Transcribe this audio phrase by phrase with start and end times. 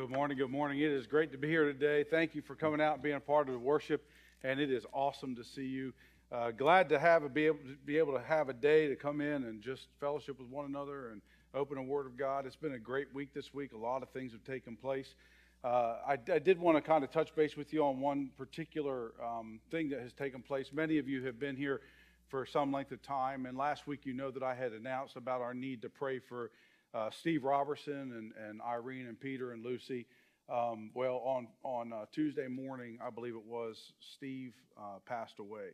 [0.00, 0.38] Good morning.
[0.38, 0.78] Good morning.
[0.78, 2.04] It is great to be here today.
[2.04, 4.02] Thank you for coming out and being a part of the worship,
[4.42, 5.92] and it is awesome to see you.
[6.32, 8.96] Uh, glad to have a, be able to be able to have a day to
[8.96, 11.20] come in and just fellowship with one another and
[11.52, 12.46] open a Word of God.
[12.46, 13.74] It's been a great week this week.
[13.74, 15.14] A lot of things have taken place.
[15.62, 19.12] Uh, I, I, did want to kind of touch base with you on one particular
[19.22, 20.70] um, thing that has taken place.
[20.72, 21.82] Many of you have been here
[22.30, 25.42] for some length of time, and last week you know that I had announced about
[25.42, 26.50] our need to pray for
[26.94, 30.06] uh, Steve Robertson and, and Irene and Peter and Lucy.
[30.52, 35.70] Um, well, on, on uh, Tuesday morning, I believe it was, Steve uh, passed away.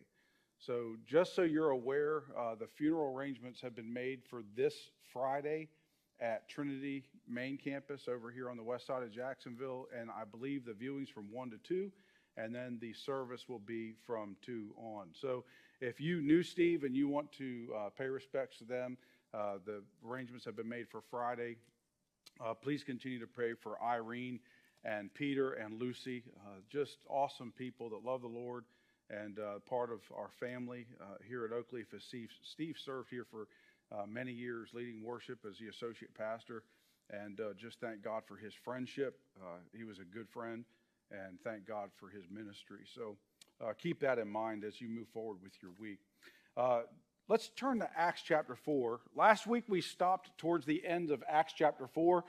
[0.58, 4.74] So, just so you're aware, uh, the funeral arrangements have been made for this
[5.12, 5.68] Friday
[6.20, 9.86] at Trinity Main Campus over here on the west side of Jacksonville.
[9.98, 11.90] And I believe the viewings from 1 to 2,
[12.38, 15.08] and then the service will be from 2 on.
[15.12, 15.44] So,
[15.80, 18.96] if you knew Steve and you want to uh, pay respects to them,
[19.36, 21.56] uh, the arrangements have been made for Friday.
[22.40, 24.40] Uh, please continue to pray for Irene
[24.84, 28.64] and Peter and Lucy, uh, just awesome people that love the Lord
[29.10, 31.92] and uh, part of our family uh, here at Oakleaf.
[31.94, 33.46] As Steve, Steve served here for
[34.08, 36.64] many years, leading worship as the associate pastor,
[37.10, 39.20] and just thank God for his friendship.
[39.76, 40.64] he was a good friend,
[41.12, 42.80] and thank God for his ministry.
[42.94, 43.16] So
[43.78, 46.00] keep that in mind as you move forward with your week.
[47.28, 49.00] Let's turn to Acts chapter 4.
[49.16, 52.22] Last week we stopped towards the end of Acts chapter 4,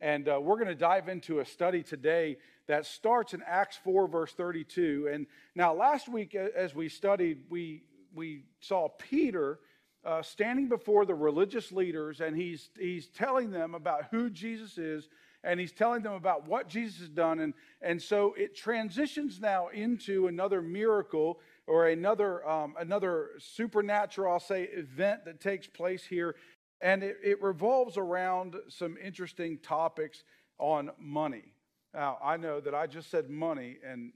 [0.00, 2.36] and uh, we're going to dive into a study today
[2.68, 5.10] that starts in Acts 4, verse 32.
[5.12, 7.82] And now, last week as we studied, we,
[8.14, 9.58] we saw Peter
[10.04, 15.08] uh, standing before the religious leaders, and he's, he's telling them about who Jesus is,
[15.42, 17.40] and he's telling them about what Jesus has done.
[17.40, 24.40] And, and so it transitions now into another miracle or another, um, another supernatural, I'll
[24.40, 26.36] say, event that takes place here.
[26.80, 30.24] And it, it revolves around some interesting topics
[30.58, 31.54] on money.
[31.94, 34.12] Now, I know that I just said money, and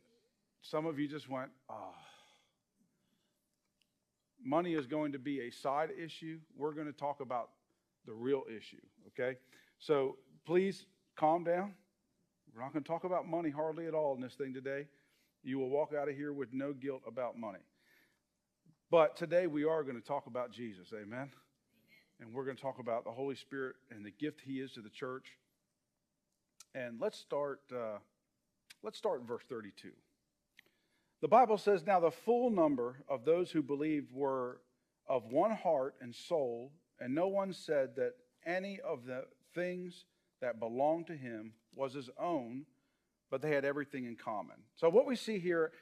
[0.62, 1.94] some of you just went, oh.
[4.44, 6.38] Money is going to be a side issue.
[6.56, 7.50] We're going to talk about
[8.06, 9.38] the real issue, okay?
[9.78, 10.16] So
[10.46, 10.86] please
[11.16, 11.74] calm down.
[12.54, 14.86] We're not going to talk about money hardly at all in this thing today.
[15.42, 17.60] You will walk out of here with no guilt about money.
[18.90, 20.88] But today we are going to talk about Jesus.
[20.92, 21.06] Amen.
[21.06, 21.30] Amen.
[22.20, 24.80] And we're going to talk about the Holy Spirit and the gift He is to
[24.80, 25.26] the church.
[26.74, 27.60] And let's start.
[27.72, 27.98] Uh,
[28.82, 29.90] let's start in verse 32.
[31.20, 34.60] The Bible says, "Now the full number of those who believed were
[35.06, 40.04] of one heart and soul, and no one said that any of the things
[40.40, 42.66] that belonged to him was his own."
[43.30, 44.56] But they had everything in common.
[44.76, 45.72] So, what we see here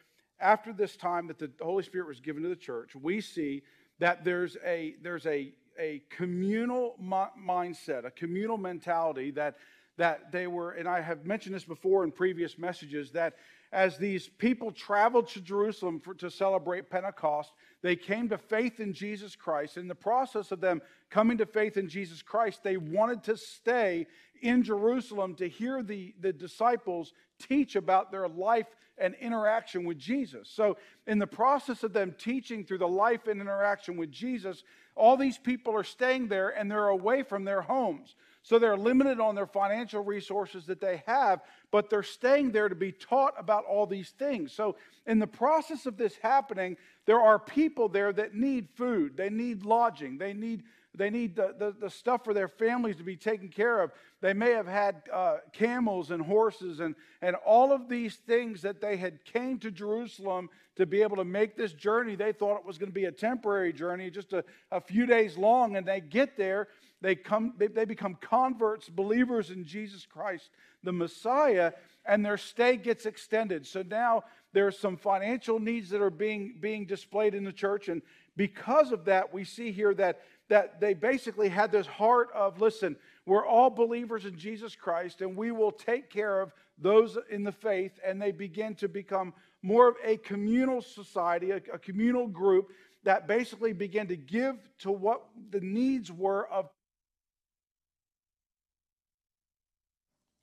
[0.41, 3.62] after this time that the Holy Spirit was given to the church, we see
[3.99, 9.57] that there's a, there's a, a communal mindset, a communal mentality that,
[9.97, 13.34] that they were, and I have mentioned this before in previous messages, that
[13.73, 17.53] as these people traveled to Jerusalem for, to celebrate Pentecost,
[17.83, 19.77] they came to faith in Jesus Christ.
[19.77, 20.81] In the process of them
[21.11, 24.07] coming to faith in Jesus Christ, they wanted to stay
[24.43, 28.66] in Jerusalem to hear the, the disciples teach about their life
[28.98, 30.48] and interaction with Jesus.
[30.48, 34.62] So, in the process of them teaching through the life and interaction with Jesus,
[34.94, 38.14] all these people are staying there and they're away from their homes.
[38.47, 41.41] So they're limited on their financial resources that they have,
[41.72, 44.53] but they're staying there to be taught about all these things.
[44.53, 46.76] So, in the process of this happening,
[47.06, 50.62] there are people there that need food, they need lodging, they need
[50.97, 53.93] they need the, the, the, stuff for their families to be taken care of.
[54.21, 58.81] They may have had uh, camels and horses and, and all of these things that
[58.81, 62.17] they had came to Jerusalem to be able to make this journey.
[62.17, 65.37] They thought it was going to be a temporary journey, just a, a few days
[65.37, 65.77] long.
[65.77, 66.69] And they get there,
[67.01, 70.51] they, come, they, they become converts, believers in Jesus Christ,
[70.83, 71.72] the Messiah,
[72.07, 73.66] and their stay gets extended.
[73.66, 77.89] So now there are some financial needs that are being, being displayed in the church.
[77.89, 78.01] And
[78.37, 82.97] because of that, we see here that that they basically had this heart of listen,
[83.25, 87.53] we're all believers in Jesus Christ and we will take care of those in the
[87.53, 87.98] faith.
[88.04, 92.71] And they begin to become more of a communal society, a, a communal group
[93.04, 96.69] that basically began to give to what the needs were of.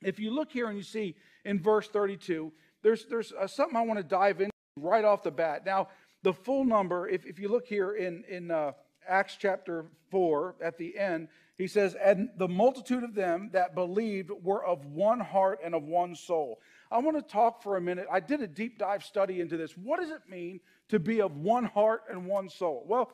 [0.01, 1.15] If you look here and you see
[1.45, 2.51] in verse 32,
[2.81, 5.65] there's, there's uh, something I want to dive in right off the bat.
[5.65, 5.87] Now,
[6.23, 8.71] the full number, if, if you look here in, in uh,
[9.07, 11.27] Acts chapter 4, at the end,
[11.57, 15.83] he says, And the multitude of them that believed were of one heart and of
[15.83, 16.59] one soul.
[16.91, 18.07] I want to talk for a minute.
[18.11, 19.77] I did a deep dive study into this.
[19.77, 20.59] What does it mean
[20.89, 22.85] to be of one heart and one soul?
[22.87, 23.11] Well,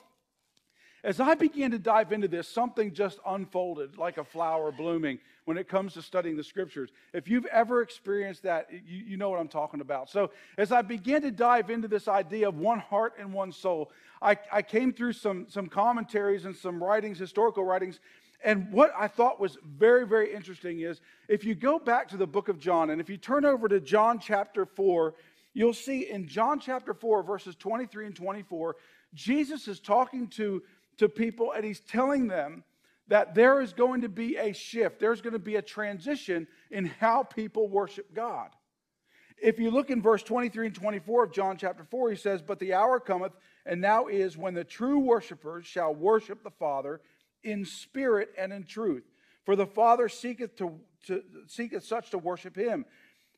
[1.03, 5.57] As I began to dive into this, something just unfolded like a flower blooming when
[5.57, 6.89] it comes to studying the scriptures.
[7.13, 10.09] If you've ever experienced that, you, you, know what I'm talking about.
[10.09, 13.91] So, as I began to dive into this idea of one heart and one soul,
[14.21, 17.99] I, I came through some, some commentaries and some writings, historical writings.
[18.43, 22.27] And what I thought was very, very interesting is if you go back to the
[22.27, 25.13] book of John, and if you turn over to John chapter 4,
[25.53, 28.75] you'll see in John chapter 4, verses 23 and 24,
[29.13, 30.61] Jesus is talking to
[30.99, 32.63] to people and he's telling them
[33.07, 36.85] that there is going to be a shift, there's going to be a transition in
[36.85, 38.49] how people worship God.
[39.41, 42.59] If you look in verse 23 and 24 of John chapter 4, he says, But
[42.59, 43.31] the hour cometh,
[43.65, 47.01] and now is, when the true worshipers shall worship the Father
[47.43, 49.03] in spirit and in truth.
[49.45, 52.85] For the Father seeketh, to, to, seeketh such to worship him.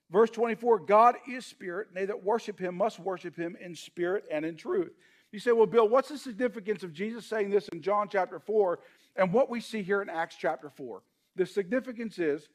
[0.09, 4.25] Verse 24 God is spirit, and they that worship him must worship him in spirit
[4.31, 4.91] and in truth.
[5.31, 8.79] You say, well, Bill, what's the significance of Jesus saying this in John chapter 4
[9.15, 11.01] and what we see here in Acts chapter 4?
[11.35, 12.49] The significance is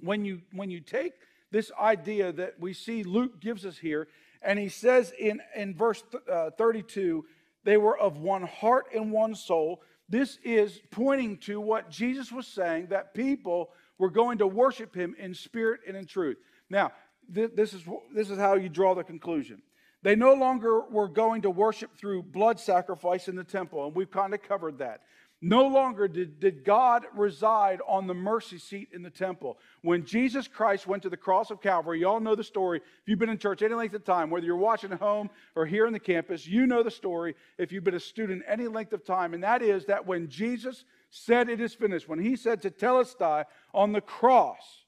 [0.00, 1.14] when you, when you take
[1.50, 4.08] this idea that we see Luke gives us here,
[4.42, 7.24] and he says in, in verse uh, 32,
[7.64, 9.82] they were of one heart and one soul.
[10.08, 15.16] This is pointing to what Jesus was saying that people were going to worship him
[15.18, 16.36] in spirit and in truth.
[16.70, 16.92] Now,
[17.34, 17.82] th- this, is,
[18.14, 19.62] this is how you draw the conclusion.
[20.02, 24.10] They no longer were going to worship through blood sacrifice in the temple, and we've
[24.10, 25.00] kind of covered that.
[25.42, 29.58] No longer did, did God reside on the mercy seat in the temple.
[29.82, 32.78] When Jesus Christ went to the cross of Calvary, you all know the story.
[32.78, 35.66] If you've been in church any length of time, whether you're watching at home or
[35.66, 38.94] here in the campus, you know the story if you've been a student any length
[38.94, 39.34] of time.
[39.34, 43.44] And that is that when Jesus said it is finished, when he said tetelestai
[43.74, 44.84] on the cross,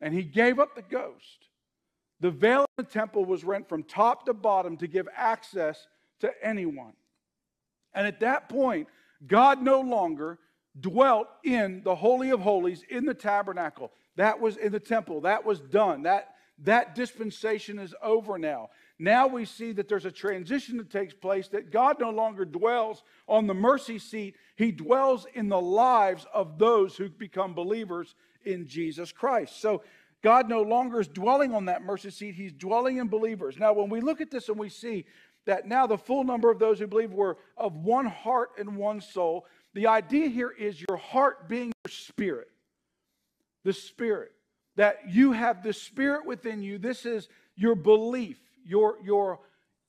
[0.00, 1.49] and he gave up the ghost,
[2.20, 5.86] the veil in the temple was rent from top to bottom to give access
[6.20, 6.92] to anyone.
[7.94, 8.88] And at that point,
[9.26, 10.38] God no longer
[10.78, 13.90] dwelt in the Holy of Holies in the tabernacle.
[14.16, 15.22] That was in the temple.
[15.22, 16.02] That was done.
[16.02, 18.70] That, that dispensation is over now.
[18.98, 23.02] Now we see that there's a transition that takes place, that God no longer dwells
[23.26, 24.36] on the mercy seat.
[24.56, 28.14] He dwells in the lives of those who become believers
[28.44, 29.60] in Jesus Christ.
[29.60, 29.82] So
[30.22, 33.56] God no longer is dwelling on that mercy seat, He's dwelling in believers.
[33.58, 35.06] Now, when we look at this and we see
[35.46, 39.00] that now the full number of those who believe were of one heart and one
[39.00, 42.48] soul, the idea here is your heart being your spirit.
[43.64, 44.32] The spirit.
[44.76, 46.78] That you have the spirit within you.
[46.78, 49.40] This is your belief, your, your,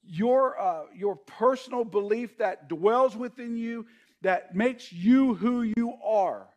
[0.03, 3.85] your, uh, your personal belief that dwells within you,
[4.21, 6.47] that makes you who you are.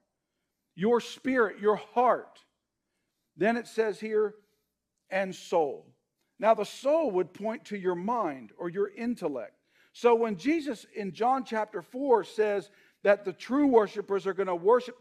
[0.76, 2.40] Your spirit, your heart.
[3.36, 4.34] Then it says here,
[5.10, 5.86] and soul.
[6.38, 9.54] Now, the soul would point to your mind or your intellect.
[9.92, 12.70] So when Jesus in John chapter 4 says
[13.04, 15.00] that the true worshipers are going to worship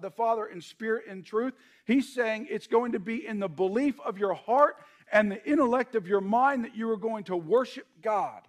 [0.00, 1.54] the Father in spirit and truth,
[1.86, 4.76] he's saying it's going to be in the belief of your heart
[5.12, 8.42] and the intellect of your mind that you are going to worship God.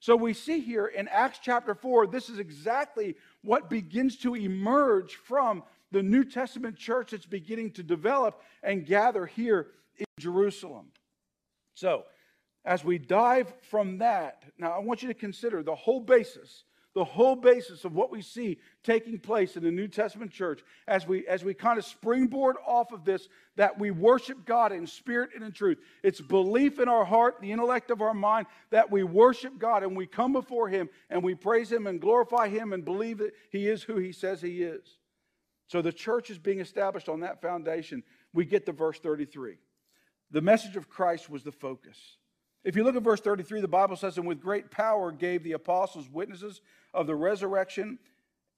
[0.00, 5.14] So we see here in Acts chapter 4, this is exactly what begins to emerge
[5.14, 9.68] from the New Testament church that's beginning to develop and gather here
[9.98, 10.86] in Jerusalem.
[11.74, 12.04] So,
[12.64, 17.04] as we dive from that, now I want you to consider the whole basis, the
[17.04, 21.26] whole basis of what we see taking place in the New Testament church as we
[21.26, 25.42] as we kind of springboard off of this that we worship God in spirit and
[25.42, 25.78] in truth.
[26.04, 29.96] It's belief in our heart, the intellect of our mind that we worship God and
[29.96, 33.66] we come before him and we praise him and glorify him and believe that he
[33.66, 34.98] is who he says he is.
[35.72, 38.02] So the church is being established on that foundation.
[38.34, 39.54] We get to verse 33.
[40.30, 41.96] The message of Christ was the focus.
[42.62, 45.52] If you look at verse 33, the Bible says, And with great power gave the
[45.52, 46.60] apostles witnesses
[46.92, 47.98] of the resurrection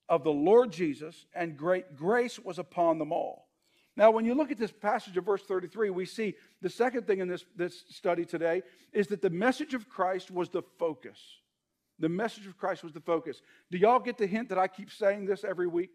[0.08, 3.46] of the Lord Jesus, and great grace was upon them all.
[3.96, 7.20] Now, when you look at this passage of verse 33, we see the second thing
[7.20, 11.20] in this, this study today is that the message of Christ was the focus.
[12.00, 13.40] The message of Christ was the focus.
[13.70, 15.90] Do y'all get the hint that I keep saying this every week?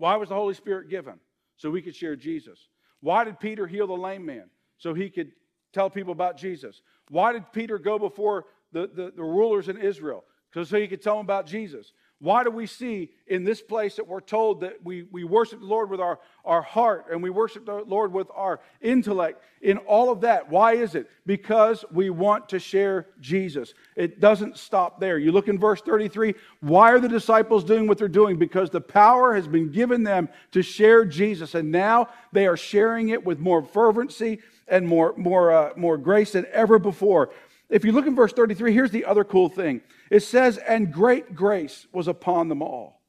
[0.00, 1.20] Why was the Holy Spirit given?
[1.58, 2.68] So we could share Jesus.
[3.00, 4.48] Why did Peter heal the lame man?
[4.78, 5.30] So he could
[5.74, 6.80] tell people about Jesus.
[7.10, 10.24] Why did Peter go before the, the, the rulers in Israel?
[10.50, 11.92] Because so he could tell them about Jesus.
[12.20, 15.66] Why do we see in this place that we're told that we, we worship the
[15.66, 20.12] Lord with our, our heart and we worship the Lord with our intellect in all
[20.12, 20.50] of that?
[20.50, 21.08] Why is it?
[21.24, 23.72] Because we want to share Jesus.
[23.96, 25.16] It doesn't stop there.
[25.16, 28.36] You look in verse 33 why are the disciples doing what they're doing?
[28.36, 33.08] Because the power has been given them to share Jesus, and now they are sharing
[33.08, 37.30] it with more fervency and more, more, uh, more grace than ever before.
[37.70, 41.34] If you look in verse 33, here's the other cool thing it says, And great
[41.34, 43.00] grace was upon them all.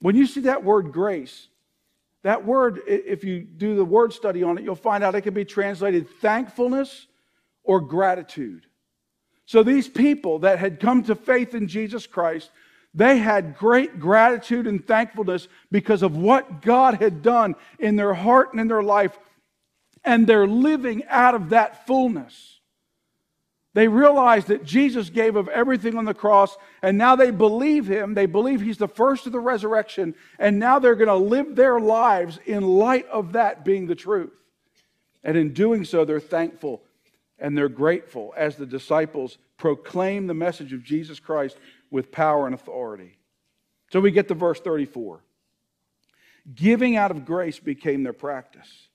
[0.00, 1.48] When you see that word grace,
[2.22, 5.34] that word, if you do the word study on it, you'll find out it can
[5.34, 7.06] be translated thankfulness
[7.62, 8.66] or gratitude.
[9.46, 12.50] So these people that had come to faith in Jesus Christ,
[12.92, 18.52] they had great gratitude and thankfulness because of what God had done in their heart
[18.52, 19.18] and in their life,
[20.04, 22.57] and they're living out of that fullness.
[23.78, 28.14] They realize that Jesus gave of everything on the cross, and now they believe him.
[28.14, 31.78] They believe he's the first of the resurrection, and now they're going to live their
[31.78, 34.32] lives in light of that being the truth.
[35.22, 36.82] And in doing so, they're thankful
[37.38, 41.56] and they're grateful as the disciples proclaim the message of Jesus Christ
[41.88, 43.16] with power and authority.
[43.92, 45.20] So we get to verse 34.
[46.52, 48.88] Giving out of grace became their practice.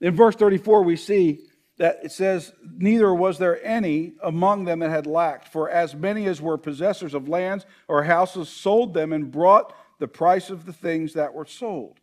[0.00, 1.46] In verse 34, we see
[1.78, 6.26] that it says, Neither was there any among them that had lacked, for as many
[6.26, 10.72] as were possessors of lands or houses sold them and brought the price of the
[10.72, 11.98] things that were sold.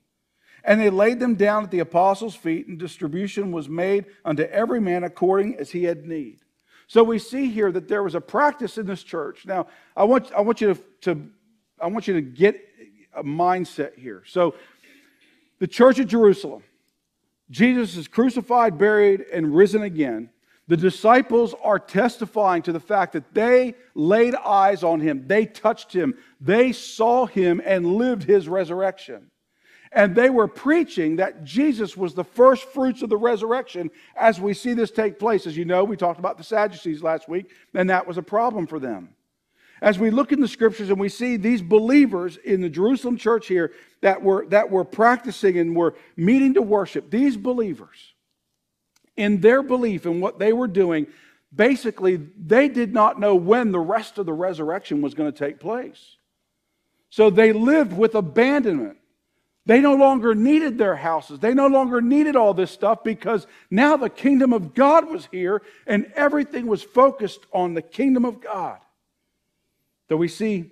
[0.63, 4.79] And they laid them down at the apostles' feet, and distribution was made unto every
[4.79, 6.39] man according as he had need.
[6.87, 9.45] So we see here that there was a practice in this church.
[9.45, 11.29] Now, I want, I want you to, to
[11.79, 12.61] I want you to get
[13.13, 14.23] a mindset here.
[14.27, 14.55] So
[15.59, 16.63] the church at Jerusalem,
[17.51, 20.29] Jesus is crucified, buried, and risen again.
[20.67, 25.91] The disciples are testifying to the fact that they laid eyes on him, they touched
[25.91, 29.29] him, they saw him, and lived his resurrection.
[29.91, 34.53] And they were preaching that Jesus was the first fruits of the resurrection as we
[34.53, 35.45] see this take place.
[35.45, 38.65] As you know, we talked about the Sadducees last week, and that was a problem
[38.65, 39.09] for them
[39.81, 43.47] as we look in the scriptures and we see these believers in the Jerusalem church
[43.47, 48.13] here that were, that were practicing and were meeting to worship, these believers,
[49.17, 51.07] in their belief in what they were doing,
[51.53, 55.59] basically, they did not know when the rest of the resurrection was going to take
[55.59, 56.15] place.
[57.09, 58.97] So they lived with abandonment.
[59.65, 61.39] They no longer needed their houses.
[61.39, 65.61] They no longer needed all this stuff because now the kingdom of God was here
[65.85, 68.79] and everything was focused on the kingdom of God.
[70.11, 70.71] So we see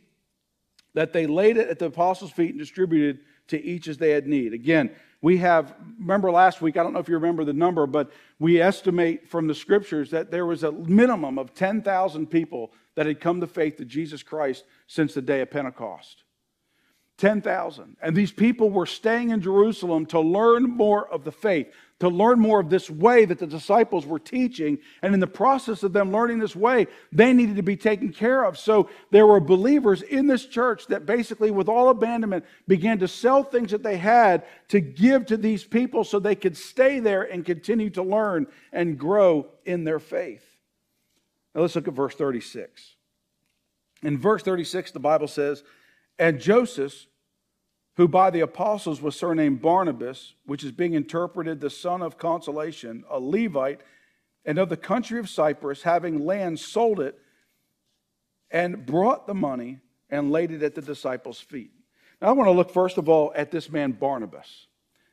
[0.95, 4.27] that they laid it at the apostles' feet and distributed to each as they had
[4.27, 4.51] need.
[4.51, 4.91] Again,
[5.21, 8.59] we have, remember last week, I don't know if you remember the number, but we
[8.59, 13.39] estimate from the scriptures that there was a minimum of 10,000 people that had come
[13.39, 16.25] to faith to Jesus Christ since the day of Pentecost.
[17.15, 17.95] 10,000.
[18.01, 22.39] And these people were staying in Jerusalem to learn more of the faith, to learn
[22.39, 24.79] more of this way that the disciples were teaching.
[25.01, 28.43] And in the process of them learning this way, they needed to be taken care
[28.43, 28.57] of.
[28.57, 33.43] So there were believers in this church that basically, with all abandonment, began to sell
[33.43, 37.45] things that they had to give to these people so they could stay there and
[37.45, 40.45] continue to learn and grow in their faith.
[41.53, 42.95] Now let's look at verse 36.
[44.03, 45.63] In verse 36, the Bible says,
[46.17, 47.07] And Joseph,
[47.99, 53.03] who by the apostles was surnamed Barnabas, which is being interpreted the son of consolation,
[53.09, 53.81] a Levite,
[54.45, 57.19] and of the country of Cyprus, having land, sold it,
[58.51, 59.79] and brought the money
[60.09, 61.71] and laid it at the disciples' feet.
[62.21, 64.67] Now, I want to look first of all at this man, Barnabas.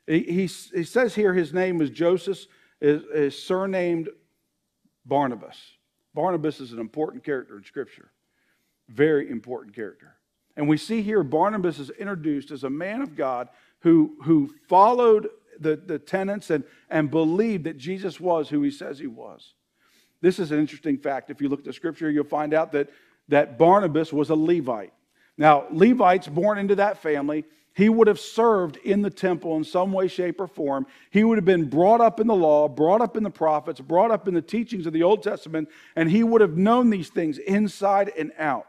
[0.06, 2.46] He, he, he says here his name is Joseph,
[2.80, 4.10] is, is surnamed
[5.04, 5.58] Barnabas.
[6.14, 8.12] Barnabas is an important character in Scripture,
[8.88, 10.14] very important character.
[10.56, 13.48] And we see here Barnabas is introduced as a man of God
[13.80, 15.28] who, who followed
[15.60, 19.54] the, the tenets and, and believed that Jesus was who he says he was.
[20.20, 21.30] This is an interesting fact.
[21.30, 22.88] If you look at the scripture, you'll find out that,
[23.28, 24.92] that Barnabas was a Levite.
[25.36, 27.44] Now, Levites born into that family,
[27.74, 30.86] he would have served in the temple in some way, shape, or form.
[31.10, 34.10] He would have been brought up in the law, brought up in the prophets, brought
[34.10, 37.36] up in the teachings of the Old Testament, and he would have known these things
[37.36, 38.66] inside and out.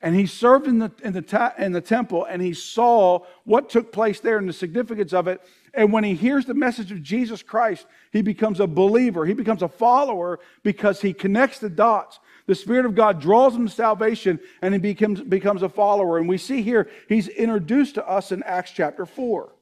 [0.00, 3.92] And he served in the, in, the in the temple and he saw what took
[3.92, 5.40] place there and the significance of it.
[5.74, 9.26] And when he hears the message of Jesus Christ, he becomes a believer.
[9.26, 12.20] He becomes a follower because he connects the dots.
[12.46, 16.18] The Spirit of God draws him to salvation and he becomes, becomes a follower.
[16.18, 19.52] And we see here, he's introduced to us in Acts chapter 4.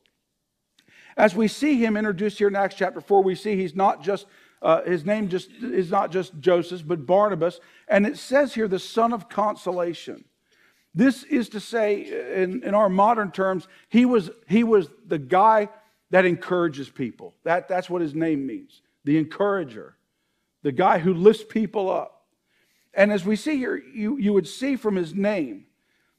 [1.16, 4.26] As we see him introduced here in Acts chapter 4, we see he's not just
[4.66, 7.60] uh, his name just is not just Joseph, but Barnabas.
[7.86, 10.24] And it says here, the son of consolation.
[10.92, 15.68] This is to say, in, in our modern terms, he was, he was the guy
[16.10, 17.32] that encourages people.
[17.44, 19.94] That, that's what his name means the encourager,
[20.64, 22.24] the guy who lifts people up.
[22.92, 25.66] And as we see here, you, you would see from his name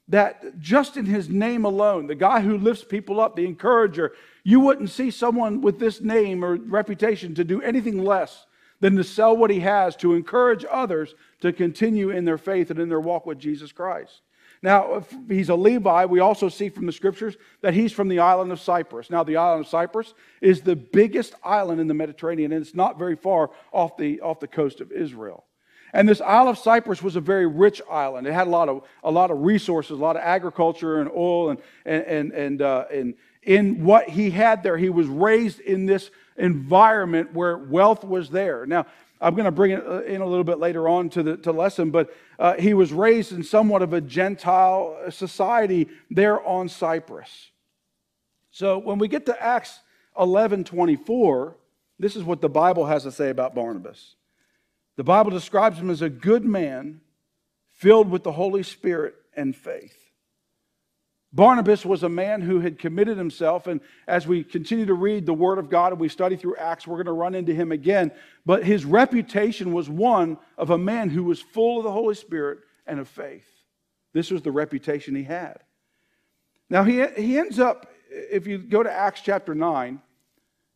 [0.08, 4.14] that just in his name alone, the guy who lifts people up, the encourager,
[4.48, 8.46] you wouldn't see someone with this name or reputation to do anything less
[8.80, 12.80] than to sell what he has to encourage others to continue in their faith and
[12.80, 14.22] in their walk with Jesus Christ.
[14.62, 18.20] Now, if he's a Levi, we also see from the scriptures that he's from the
[18.20, 19.10] island of Cyprus.
[19.10, 22.98] Now, the island of Cyprus is the biggest island in the Mediterranean, and it's not
[22.98, 25.44] very far off the, off the coast of Israel.
[25.92, 28.26] And this Isle of Cyprus was a very rich island.
[28.26, 31.50] It had a lot of, a lot of resources, a lot of agriculture and oil.
[31.50, 33.14] And, and, and, and, uh, and
[33.48, 38.66] in what he had there, he was raised in this environment where wealth was there.
[38.66, 38.84] Now,
[39.22, 41.52] I'm going to bring it uh, in a little bit later on to the to
[41.52, 47.50] lesson, but uh, he was raised in somewhat of a Gentile society there on Cyprus.
[48.50, 49.80] So when we get to Acts
[50.18, 51.56] 11 24,
[51.98, 54.14] this is what the Bible has to say about Barnabas.
[54.96, 57.00] The Bible describes him as a good man
[57.72, 60.07] filled with the Holy Spirit and faith.
[61.32, 65.34] Barnabas was a man who had committed himself, and as we continue to read the
[65.34, 68.12] Word of God and we study through Acts, we're going to run into him again.
[68.46, 72.60] But his reputation was one of a man who was full of the Holy Spirit
[72.86, 73.46] and of faith.
[74.14, 75.58] This was the reputation he had.
[76.70, 80.00] Now, he, he ends up, if you go to Acts chapter 9,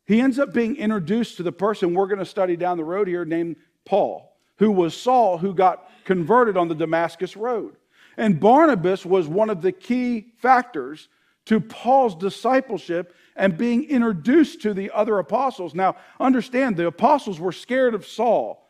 [0.05, 3.07] he ends up being introduced to the person we're going to study down the road
[3.07, 3.55] here named
[3.85, 7.75] Paul, who was Saul, who got converted on the Damascus Road.
[8.17, 11.09] And Barnabas was one of the key factors
[11.45, 15.73] to Paul's discipleship and being introduced to the other apostles.
[15.73, 18.63] Now, understand, the apostles were scared of Saul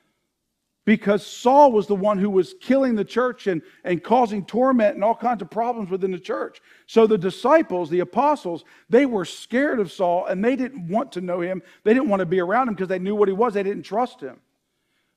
[0.86, 5.04] because Saul was the one who was killing the church and, and causing torment and
[5.04, 6.62] all kinds of problems within the church.
[6.88, 11.22] So the disciples, the apostles, they were scared of Saul and they didn't want to
[11.22, 11.62] know him.
[11.84, 13.54] They didn't want to be around him because they knew what he was.
[13.54, 14.40] They didn't trust him.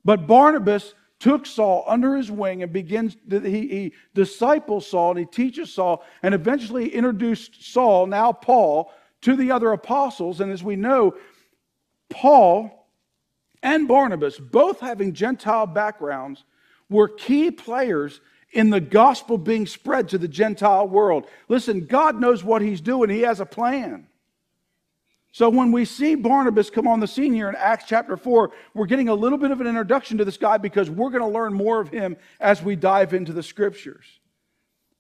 [0.05, 5.25] But Barnabas took Saul under his wing and begins, he, he disciples Saul and he
[5.25, 8.93] teaches Saul and eventually introduced Saul, now Paul,
[9.23, 10.41] to the other apostles.
[10.41, 11.17] And as we know,
[12.11, 12.89] Paul
[13.63, 16.45] and Barnabas, both having Gentile backgrounds,
[16.89, 18.21] were key players
[18.53, 21.27] in the gospel being spread to the Gentile world.
[21.49, 24.07] Listen, God knows what he's doing, he has a plan.
[25.37, 28.87] So when we see Barnabas come on the scene here in Acts chapter 4, we're
[28.87, 31.53] getting a little bit of an introduction to this guy because we're going to learn
[31.53, 34.07] more of him as we dive into the scriptures.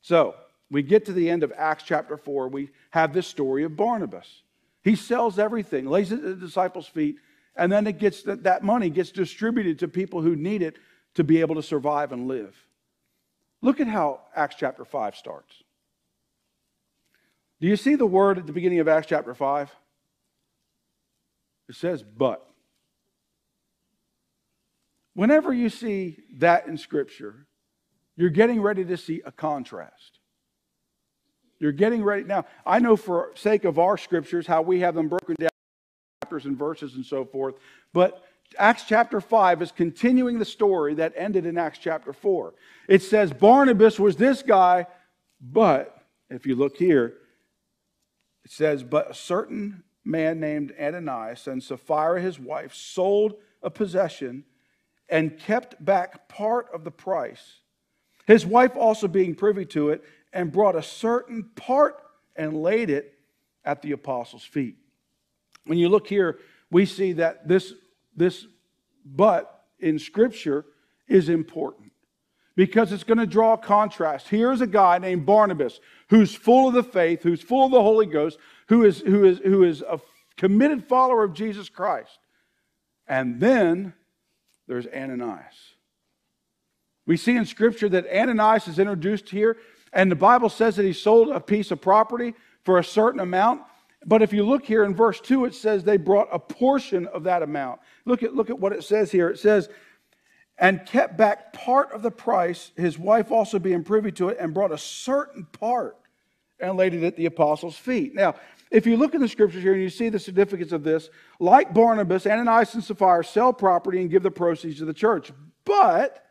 [0.02, 0.34] So
[0.70, 4.42] we get to the end of Acts chapter 4, we have this story of Barnabas.
[4.84, 7.16] He sells everything, lays it at the disciples' feet,
[7.56, 10.76] and then it gets that money gets distributed to people who need it
[11.14, 12.54] to be able to survive and live.
[13.62, 15.62] Look at how Acts chapter 5 starts.
[17.58, 19.74] Do you see the word at the beginning of Acts chapter 5?
[21.68, 22.46] It says, but.
[25.14, 27.46] Whenever you see that in Scripture,
[28.16, 30.18] you're getting ready to see a contrast.
[31.58, 32.24] You're getting ready.
[32.24, 35.48] Now, I know for sake of our scriptures how we have them broken down
[36.22, 37.54] chapters and verses and so forth,
[37.92, 38.22] but
[38.58, 42.54] Acts chapter 5 is continuing the story that ended in Acts chapter 4.
[42.88, 44.86] It says Barnabas was this guy,
[45.40, 45.98] but
[46.30, 47.14] if you look here,
[48.44, 54.44] it says, but a certain man named Ananias and Sapphira, his wife, sold a possession
[55.08, 57.60] and kept back part of the price.
[58.26, 62.02] His wife also being privy to it, and brought a certain part
[62.34, 63.14] and laid it
[63.64, 64.76] at the apostles' feet.
[65.64, 66.38] When you look here,
[66.70, 67.72] we see that this,
[68.14, 68.46] this
[69.04, 70.66] but in Scripture
[71.08, 71.92] is important
[72.56, 74.28] because it's going to draw a contrast.
[74.28, 78.06] Here's a guy named Barnabas who's full of the faith, who's full of the Holy
[78.06, 78.38] Ghost,
[78.68, 80.00] who is, who is, who is a
[80.36, 82.18] committed follower of Jesus Christ.
[83.06, 83.92] And then
[84.66, 85.74] there's Ananias.
[87.06, 89.58] We see in Scripture that Ananias is introduced here,
[89.92, 93.62] and the Bible says that he sold a piece of property for a certain amount.
[94.04, 97.24] But if you look here in verse 2, it says they brought a portion of
[97.24, 97.80] that amount.
[98.04, 99.28] Look at, look at what it says here.
[99.28, 99.68] It says,
[100.58, 104.54] and kept back part of the price, his wife also being privy to it, and
[104.54, 105.96] brought a certain part
[106.58, 108.14] and laid it at the apostles' feet.
[108.14, 108.34] Now,
[108.70, 111.74] if you look in the scriptures here and you see the significance of this, like
[111.74, 115.30] Barnabas, Ananias and Sapphira sell property and give the proceeds to the church.
[115.64, 116.24] But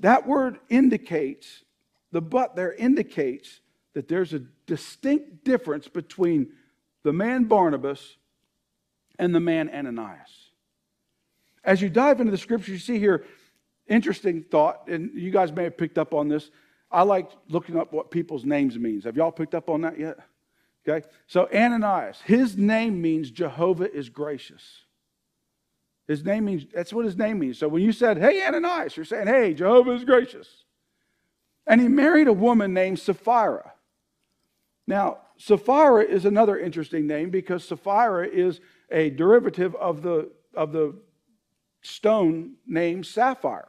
[0.00, 1.64] that word indicates,
[2.12, 3.60] the but there indicates
[3.94, 6.52] that there's a distinct difference between
[7.02, 8.16] the man Barnabas
[9.18, 10.47] and the man Ananias.
[11.64, 13.24] As you dive into the scriptures, you see here,
[13.86, 16.50] interesting thought, and you guys may have picked up on this.
[16.90, 19.04] I like looking up what people's names means.
[19.04, 20.18] Have y'all picked up on that yet?
[20.86, 21.06] Okay?
[21.26, 24.62] So Ananias, his name means Jehovah is gracious.
[26.06, 27.58] His name means, that's what his name means.
[27.58, 30.48] So when you said, hey, Ananias, you're saying, hey, Jehovah is gracious.
[31.66, 33.74] And he married a woman named Sapphira.
[34.86, 40.94] Now, Sapphira is another interesting name because Sapphira is a derivative of the of the
[41.82, 43.68] stone named sapphire.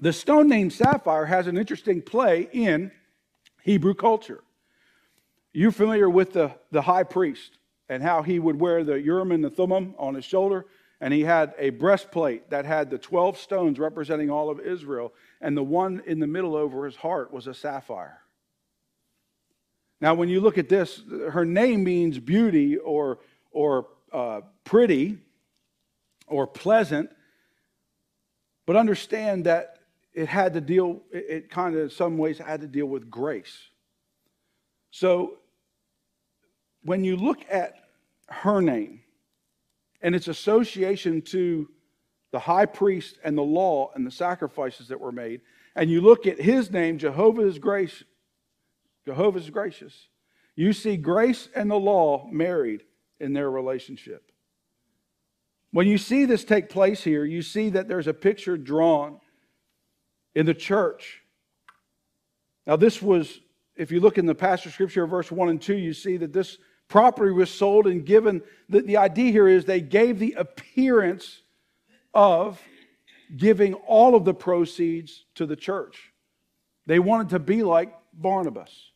[0.00, 2.90] The stone named sapphire has an interesting play in
[3.62, 4.42] Hebrew culture.
[5.52, 7.58] You're familiar with the, the high priest
[7.88, 10.66] and how he would wear the Urim and the Thummim on his shoulder,
[11.00, 15.56] and he had a breastplate that had the 12 stones representing all of Israel, and
[15.56, 18.18] the one in the middle over his heart was a sapphire.
[20.00, 23.20] Now, when you look at this, her name means beauty or,
[23.52, 25.18] or uh, pretty
[26.26, 27.10] or pleasant,
[28.66, 29.78] but understand that
[30.14, 33.10] it had to deal, it, it kind of, in some ways, had to deal with
[33.10, 33.58] grace.
[34.90, 35.38] So
[36.82, 37.74] when you look at
[38.28, 39.00] her name
[40.00, 41.68] and its association to
[42.32, 45.40] the high priest and the law and the sacrifices that were made,
[45.74, 48.04] and you look at his name, Jehovah is gracious,
[49.06, 50.08] Jehovah is gracious,
[50.54, 52.82] you see grace and the law married
[53.22, 54.30] in their relationship.
[55.70, 59.20] When you see this take place here, you see that there's a picture drawn
[60.34, 61.22] in the church.
[62.66, 63.40] Now, this was,
[63.76, 66.58] if you look in the passage scripture, verse 1 and 2, you see that this
[66.88, 68.42] property was sold and given.
[68.68, 71.40] The, the idea here is they gave the appearance
[72.12, 72.60] of
[73.34, 76.12] giving all of the proceeds to the church.
[76.86, 78.92] They wanted to be like Barnabas.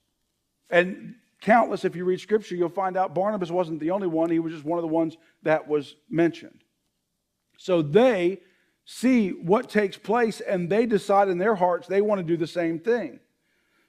[0.69, 4.39] And countless, if you read scripture, you'll find out Barnabas wasn't the only one, he
[4.39, 6.63] was just one of the ones that was mentioned.
[7.59, 8.41] So they
[8.85, 12.47] see what takes place and they decide in their hearts they want to do the
[12.47, 13.21] same thing.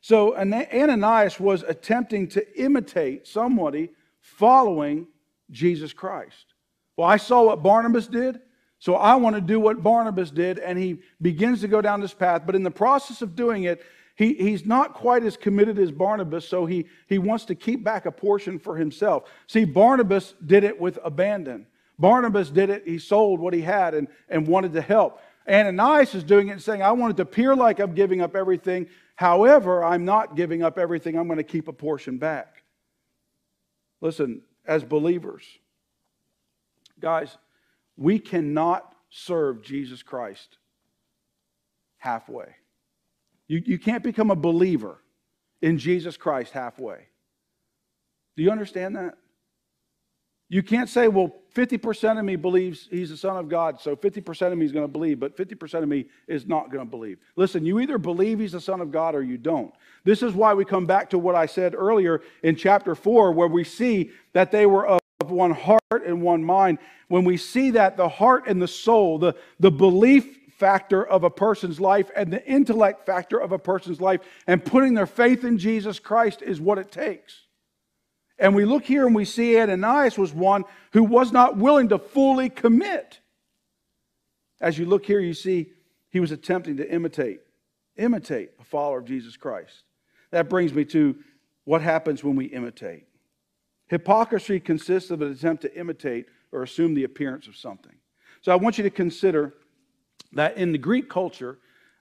[0.02, 5.08] So Ananias was attempting to imitate somebody following
[5.52, 6.54] Jesus Christ.
[6.96, 8.40] Well, I saw what Barnabas did,
[8.80, 12.14] so I want to do what Barnabas did, and he begins to go down this
[12.14, 12.44] path.
[12.46, 13.84] But in the process of doing it,
[14.18, 18.08] he, he's not quite as committed as Barnabas, so he, he wants to keep back
[18.08, 19.30] a portion for himself.
[19.46, 21.68] See, Barnabas did it with abandon.
[22.00, 25.22] Barnabas did it, he sold what he had and, and wanted to help.
[25.48, 28.36] Ananias is doing it and saying, I want it to appear like I'm giving up
[28.36, 28.88] everything.
[29.16, 31.16] However, I'm not giving up everything.
[31.16, 32.64] I'm going to keep a portion back.
[34.02, 35.44] Listen, as believers,
[37.00, 37.38] guys,
[37.96, 40.58] we cannot serve Jesus Christ
[41.98, 42.56] halfway.
[43.48, 45.02] You, you can't become a believer
[45.62, 47.08] in Jesus Christ halfway.
[48.36, 49.16] Do you understand that?
[50.50, 54.52] You can't say, well, 50% of me believes he's the Son of God, so 50%
[54.52, 57.18] of me is going to believe, but 50% of me is not going to believe.
[57.36, 59.74] Listen, you either believe he's the Son of God or you don't.
[60.06, 63.48] This is why we come back to what I said earlier in chapter 4, where
[63.48, 66.78] we see that they were of one heart and one mind.
[67.10, 71.30] When we see that the heart and the soul, the, the belief factor of a
[71.30, 75.58] person's life and the intellect factor of a person's life, and putting their faith in
[75.58, 77.42] Jesus Christ is what it takes.
[78.40, 82.00] And we look here and we see Ananias was one who was not willing to
[82.00, 83.20] fully commit.
[84.60, 85.72] As you look here, you see
[86.10, 87.40] he was attempting to imitate,
[87.96, 89.84] imitate a follower of Jesus Christ.
[90.32, 91.16] That brings me to
[91.66, 93.06] what happens when we imitate.
[93.88, 97.94] Hypocrisy consists of an attempt to imitate or assume the appearance of something.
[98.42, 99.54] So I want you to consider
[100.34, 101.58] that in the Greek culture,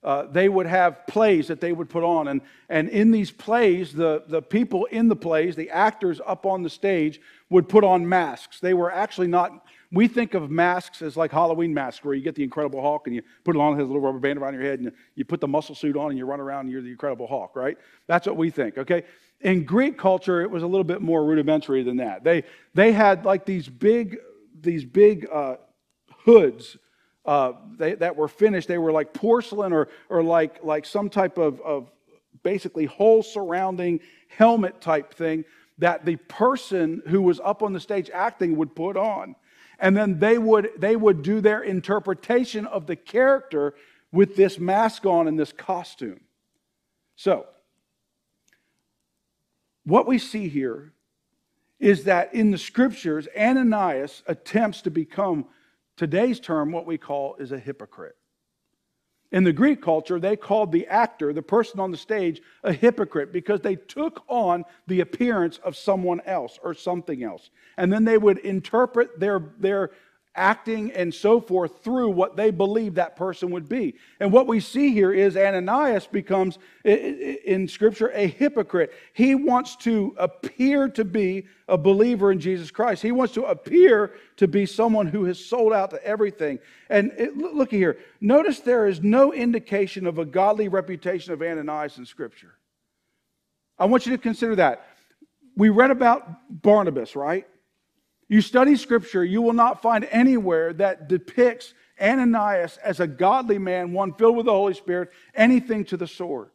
[0.07, 2.29] uh, they would have plays that they would put on.
[2.29, 6.63] And, and in these plays, the, the people in the plays, the actors up on
[6.63, 8.61] the stage, would put on masks.
[8.61, 12.37] They were actually not, we think of masks as like Halloween masks, where you get
[12.37, 14.63] the Incredible Hulk and you put it on, has a little rubber band around your
[14.63, 16.91] head, and you put the muscle suit on and you run around and you're the
[16.91, 17.77] Incredible Hulk, right?
[18.07, 19.03] That's what we think, okay?
[19.41, 22.23] In Greek culture, it was a little bit more rudimentary than that.
[22.23, 24.19] They, they had like these big,
[24.61, 25.57] these big uh,
[26.25, 26.77] hoods
[27.27, 28.69] uh, they, that were finished.
[28.69, 31.91] They were like porcelain or, or like, like some type of, of
[32.43, 35.45] basically whole surrounding helmet type thing
[35.79, 39.35] that the person who was up on the stage acting would put on.
[39.79, 43.75] And then they would, they would do their interpretation of the character
[44.11, 46.21] with this mask on and this costume.
[47.17, 47.47] So,
[49.85, 50.93] what we see here
[51.79, 55.47] is that in the scriptures, Ananias attempts to become
[55.97, 58.17] Today's term, what we call, is a hypocrite.
[59.33, 63.33] In the Greek culture, they called the actor, the person on the stage, a hypocrite
[63.33, 67.51] because they took on the appearance of someone else or something else.
[67.77, 69.91] And then they would interpret their, their
[70.37, 73.95] acting and so forth through what they believe that person would be.
[74.21, 78.93] And what we see here is Ananias becomes, in Scripture, a hypocrite.
[79.13, 84.15] He wants to appear to be a believer in Jesus Christ, he wants to appear
[84.37, 86.61] to be someone who has sold out to everything.
[86.89, 91.99] And it, look here, notice there is no indication of a godly reputation of Ananias
[91.99, 92.55] in Scripture.
[93.79, 94.87] I want you to consider that.
[95.57, 96.29] We read about
[96.63, 97.47] Barnabas, right?
[98.29, 103.93] You study scripture, you will not find anywhere that depicts Ananias as a godly man,
[103.93, 106.51] one filled with the Holy Spirit, anything to the sword.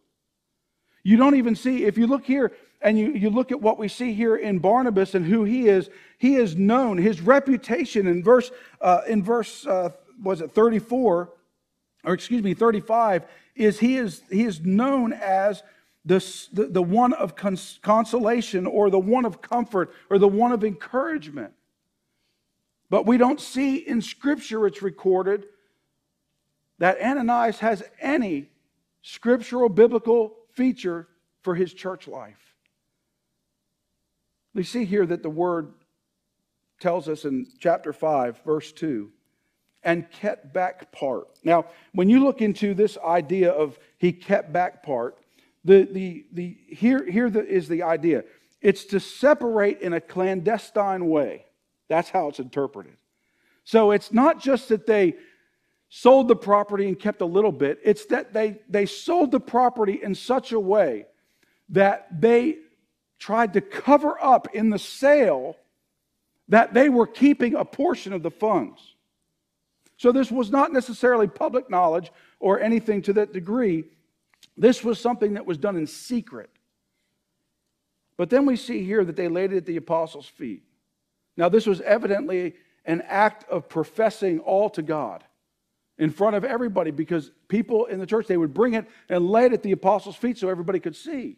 [1.04, 3.88] You don't even see, if you look here and you, you look at what we
[3.88, 6.98] see here in Barnabas and who he is, he is known.
[6.98, 11.34] His reputation in verse, uh, in verse uh, was it 34,
[12.04, 15.64] or excuse me, 35, is he is, he is known as
[16.06, 16.20] the,
[16.52, 20.64] the, the one of cons- consolation or the one of comfort or the one of
[20.64, 21.54] encouragement.
[22.92, 25.46] But we don't see in Scripture it's recorded
[26.80, 28.50] that Ananias has any
[29.02, 31.08] scriptural biblical feature
[31.42, 32.54] for his church life.
[34.54, 35.72] We see here that the word
[36.82, 39.10] tells us in chapter 5, verse 2,
[39.84, 41.30] and kept back part.
[41.46, 45.18] Now, when you look into this idea of he kept back part,
[45.64, 48.26] the, the, the, here, here is the idea
[48.60, 51.46] it's to separate in a clandestine way.
[51.92, 52.96] That's how it's interpreted.
[53.66, 55.16] So it's not just that they
[55.90, 60.00] sold the property and kept a little bit, it's that they, they sold the property
[60.02, 61.06] in such a way
[61.68, 62.60] that they
[63.20, 65.58] tried to cover up in the sale
[66.48, 68.96] that they were keeping a portion of the funds.
[69.98, 73.84] So this was not necessarily public knowledge or anything to that degree.
[74.56, 76.50] This was something that was done in secret.
[78.16, 80.64] But then we see here that they laid it at the apostles' feet.
[81.38, 85.24] Now, this was evidently an act of professing all to God
[85.98, 89.46] in front of everybody because people in the church, they would bring it and lay
[89.46, 91.38] it at the apostles' feet so everybody could see.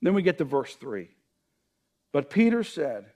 [0.00, 1.08] Then we get to verse 3.
[2.12, 3.06] But Peter said,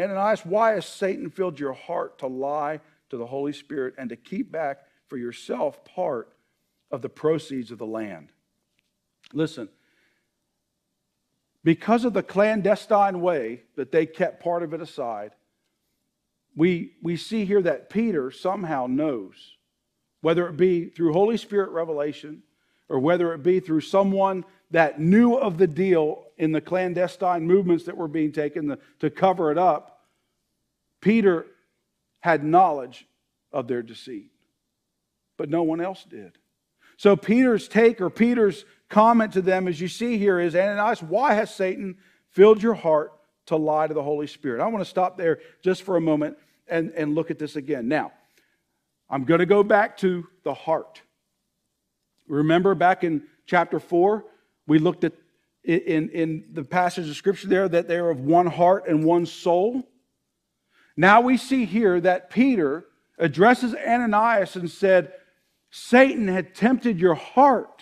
[0.00, 4.16] Ananias, why has Satan filled your heart to lie to the Holy Spirit and to
[4.16, 6.32] keep back for yourself part
[6.90, 8.30] of the proceeds of the land?
[9.32, 9.68] Listen,
[11.66, 15.32] because of the clandestine way that they kept part of it aside,
[16.54, 19.56] we, we see here that Peter somehow knows,
[20.20, 22.44] whether it be through Holy Spirit revelation
[22.88, 27.82] or whether it be through someone that knew of the deal in the clandestine movements
[27.86, 30.04] that were being taken to cover it up,
[31.00, 31.46] Peter
[32.20, 33.08] had knowledge
[33.50, 34.30] of their deceit.
[35.36, 36.38] But no one else did.
[36.96, 41.34] So Peter's take or Peter's comment to them, as you see here, is Ananias, why
[41.34, 41.96] has Satan
[42.30, 43.12] filled your heart
[43.46, 44.60] to lie to the Holy Spirit?
[44.60, 46.36] I want to stop there just for a moment
[46.68, 47.88] and, and look at this again.
[47.88, 48.12] Now,
[49.08, 51.02] I'm going to go back to the heart.
[52.28, 54.24] Remember back in chapter 4,
[54.66, 55.12] we looked at
[55.66, 59.26] in, in the passage of scripture there that they are of one heart and one
[59.26, 59.82] soul.
[60.96, 62.84] Now we see here that Peter
[63.18, 65.12] addresses Ananias and said,
[65.70, 67.75] Satan had tempted your heart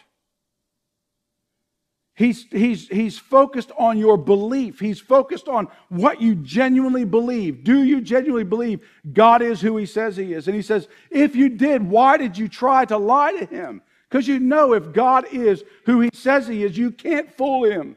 [2.16, 4.78] He's, he's, he's focused on your belief.
[4.78, 7.64] He's focused on what you genuinely believe.
[7.64, 10.46] Do you genuinely believe God is who He says He is?
[10.46, 13.82] And He says, if you did, why did you try to lie to Him?
[14.08, 17.96] Because you know if God is who He says He is, you can't fool Him.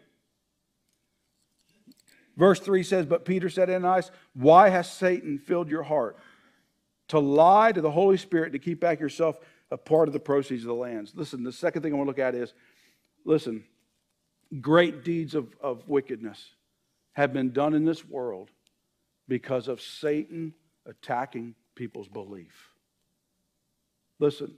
[2.36, 6.18] Verse 3 says, But Peter said, Ananias, why has Satan filled your heart
[7.10, 10.64] to lie to the Holy Spirit to keep back yourself a part of the proceeds
[10.64, 11.14] of the lands?
[11.14, 12.56] Listen, the second thing I want to look at is
[13.26, 13.64] listen,
[14.62, 16.44] great deeds of, of wickedness
[17.14, 18.50] have been done in this world
[19.28, 20.54] because of Satan
[20.86, 22.72] attacking people's belief.
[24.20, 24.54] Listen,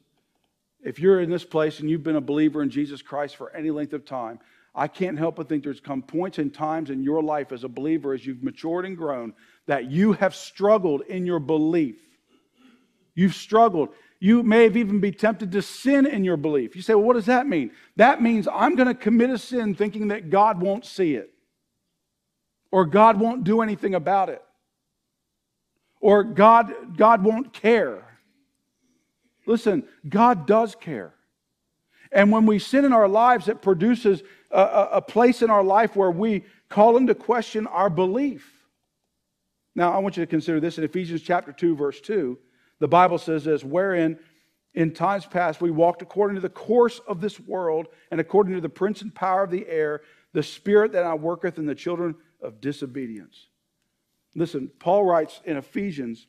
[0.83, 3.71] if you're in this place and you've been a believer in Jesus Christ for any
[3.71, 4.39] length of time,
[4.73, 7.67] I can't help but think there's come points and times in your life as a
[7.67, 9.33] believer, as you've matured and grown,
[9.65, 11.97] that you have struggled in your belief.
[13.15, 13.89] You've struggled.
[14.19, 16.75] You may have even be tempted to sin in your belief.
[16.75, 17.71] You say, well, what does that mean?
[17.95, 21.33] That means I'm going to commit a sin thinking that God won't see it,
[22.71, 24.43] or God won't do anything about it,
[26.01, 28.03] or God, God won't care.
[29.45, 31.13] Listen, God does care.
[32.11, 35.63] And when we sin in our lives, it produces a, a, a place in our
[35.63, 38.51] life where we call into question our belief.
[39.75, 42.37] Now, I want you to consider this in Ephesians chapter 2, verse 2.
[42.79, 44.19] The Bible says this, wherein
[44.73, 48.61] in times past we walked according to the course of this world and according to
[48.61, 50.01] the prince and power of the air,
[50.33, 53.47] the spirit that now worketh in the children of disobedience.
[54.35, 56.27] Listen, Paul writes in Ephesians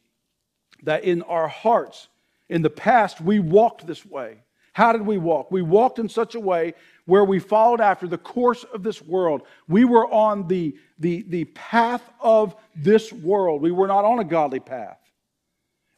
[0.82, 2.08] that in our hearts,
[2.48, 4.42] in the past, we walked this way.
[4.72, 5.50] How did we walk?
[5.50, 9.42] We walked in such a way where we followed after the course of this world.
[9.68, 13.62] We were on the, the, the path of this world.
[13.62, 14.99] We were not on a godly path.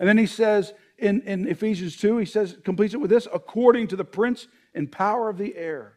[0.02, 3.86] And then he says in, in Ephesians 2, he says, completes it with this according
[3.86, 5.96] to the prince and power of the air.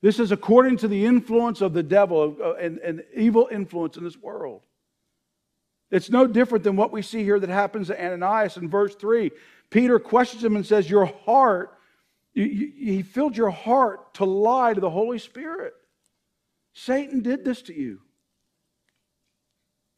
[0.00, 4.04] This is according to the influence of the devil uh, and, and evil influence in
[4.04, 4.62] this world.
[5.90, 9.30] It's no different than what we see here that happens to Ananias in verse 3.
[9.68, 11.76] Peter questions him and says, Your heart,
[12.32, 15.74] you, you, he filled your heart to lie to the Holy Spirit.
[16.72, 18.00] Satan did this to you.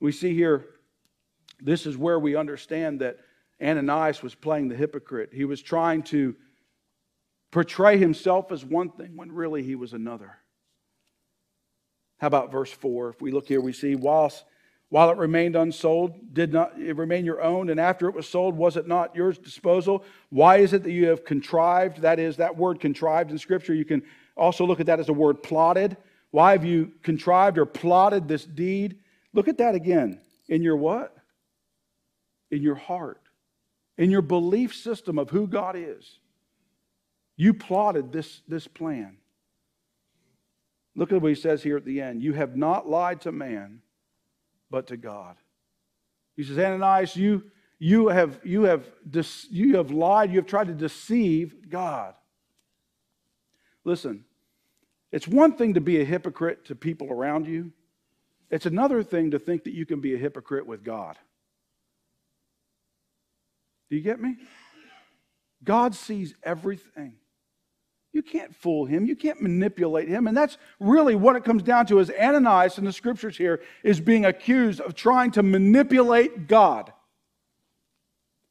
[0.01, 0.67] We see here,
[1.65, 3.19] this is where we understand that
[3.61, 5.31] Ananias was playing the hypocrite.
[5.33, 6.37] He was trying to
[7.51, 10.37] portray himself as one thing when really he was another.
[12.19, 13.11] How about verse 4?
[13.11, 14.45] If we look here, we see, whilst
[14.91, 17.71] while it remained unsold, did not it remain your own?
[17.71, 20.05] And after it was sold, was it not yours disposal?
[20.31, 22.03] Why is it that you have contrived?
[22.03, 24.03] That is, that word contrived in Scripture, you can
[24.37, 25.97] also look at that as a word plotted.
[26.31, 28.99] Why have you contrived or plotted this deed?
[29.33, 30.21] Look at that again.
[30.49, 31.17] In your what?
[32.55, 33.21] In your heart.
[33.99, 36.21] In your belief system of who God is.
[37.37, 39.17] You plotted this, this plan.
[40.95, 42.23] Look at what he says here at the end.
[42.23, 43.81] You have not lied to man,
[44.71, 45.35] but to God.
[46.37, 47.43] He says, Ananias, you,
[47.81, 48.87] you, have, you, have,
[49.51, 52.15] you have lied, you have tried to deceive God.
[53.83, 54.25] Listen,
[55.11, 57.73] it's one thing to be a hypocrite to people around you,
[58.49, 61.19] it's another thing to think that you can be a hypocrite with God.
[63.95, 64.35] Do you get me?
[65.63, 67.15] God sees everything.
[68.13, 69.07] You can't fool him.
[69.07, 70.27] You can't manipulate him.
[70.27, 74.01] And that's really what it comes down to is Ananias in the scriptures here is
[74.01, 76.93] being accused of trying to manipulate God.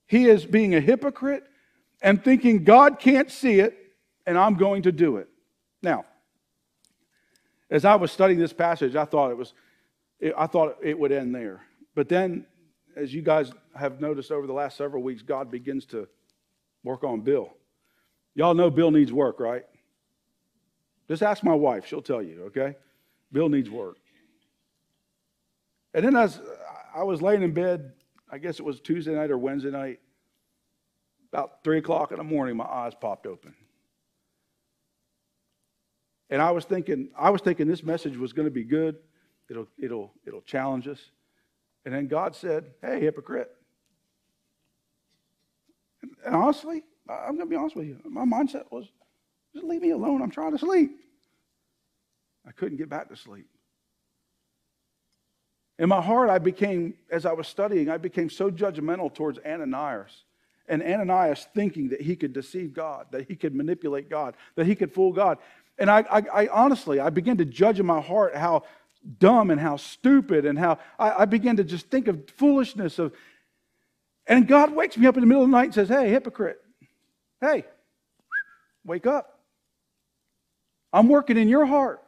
[0.07, 1.43] He is being a hypocrite
[2.01, 3.77] and thinking God can't see it
[4.25, 5.27] and I'm going to do it.
[5.81, 6.05] Now,
[7.69, 9.53] as I was studying this passage, I thought it was
[10.37, 11.63] I thought it would end there.
[11.95, 12.45] But then
[12.95, 16.07] as you guys have noticed over the last several weeks, God begins to
[16.83, 17.53] work on Bill.
[18.35, 19.63] Y'all know Bill needs work, right?
[21.07, 22.75] Just ask my wife, she'll tell you, okay?
[23.31, 23.97] Bill needs work.
[25.93, 26.41] And then as
[26.95, 27.93] I was laying in bed,
[28.31, 29.99] I guess it was Tuesday night or Wednesday night,
[31.31, 33.53] about three o'clock in the morning, my eyes popped open.
[36.29, 38.97] And I was thinking, I was thinking this message was going to be good.
[39.49, 40.99] It'll, it'll, it'll challenge us.
[41.85, 43.51] And then God said, Hey, hypocrite.
[46.25, 47.99] And honestly, I'm going to be honest with you.
[48.05, 48.85] My mindset was,
[49.53, 50.21] just leave me alone.
[50.21, 50.91] I'm trying to sleep.
[52.47, 53.47] I couldn't get back to sleep.
[55.79, 60.23] In my heart, I became, as I was studying, I became so judgmental towards Ananias.
[60.67, 64.75] And Ananias thinking that he could deceive God, that he could manipulate God, that he
[64.75, 65.39] could fool God.
[65.77, 68.63] And I, I, I honestly, I began to judge in my heart how
[69.19, 73.13] dumb and how stupid and how I, I began to just think of foolishness of.
[74.25, 76.59] And God wakes me up in the middle of the night and says, Hey, hypocrite,
[77.41, 77.65] Hey,
[78.85, 79.39] wake up.
[80.93, 82.03] I'm working in your heart.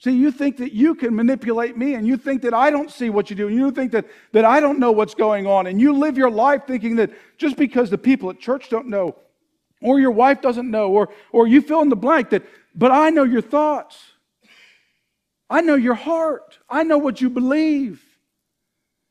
[0.00, 3.10] See, you think that you can manipulate me and you think that I don't see
[3.10, 5.78] what you do and you think that, that I don't know what's going on and
[5.78, 9.14] you live your life thinking that just because the people at church don't know
[9.82, 13.10] or your wife doesn't know or, or you fill in the blank that, but I
[13.10, 14.09] know your thoughts.
[15.50, 16.58] I know your heart.
[16.68, 18.02] I know what you believe.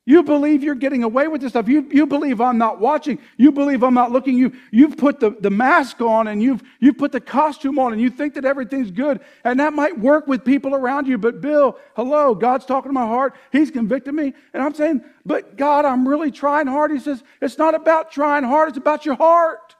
[0.09, 1.67] You believe you're getting away with this stuff.
[1.67, 3.19] You, you believe I'm not watching.
[3.37, 4.39] You believe I'm not looking.
[4.39, 8.01] You, you've put the, the mask on and you've, you've put the costume on and
[8.01, 9.19] you think that everything's good.
[9.43, 11.19] And that might work with people around you.
[11.19, 13.35] But Bill, hello, God's talking to my heart.
[13.51, 14.33] He's convicted me.
[14.51, 16.89] And I'm saying, but God, I'm really trying hard.
[16.89, 19.75] He says, it's not about trying hard, it's about your heart.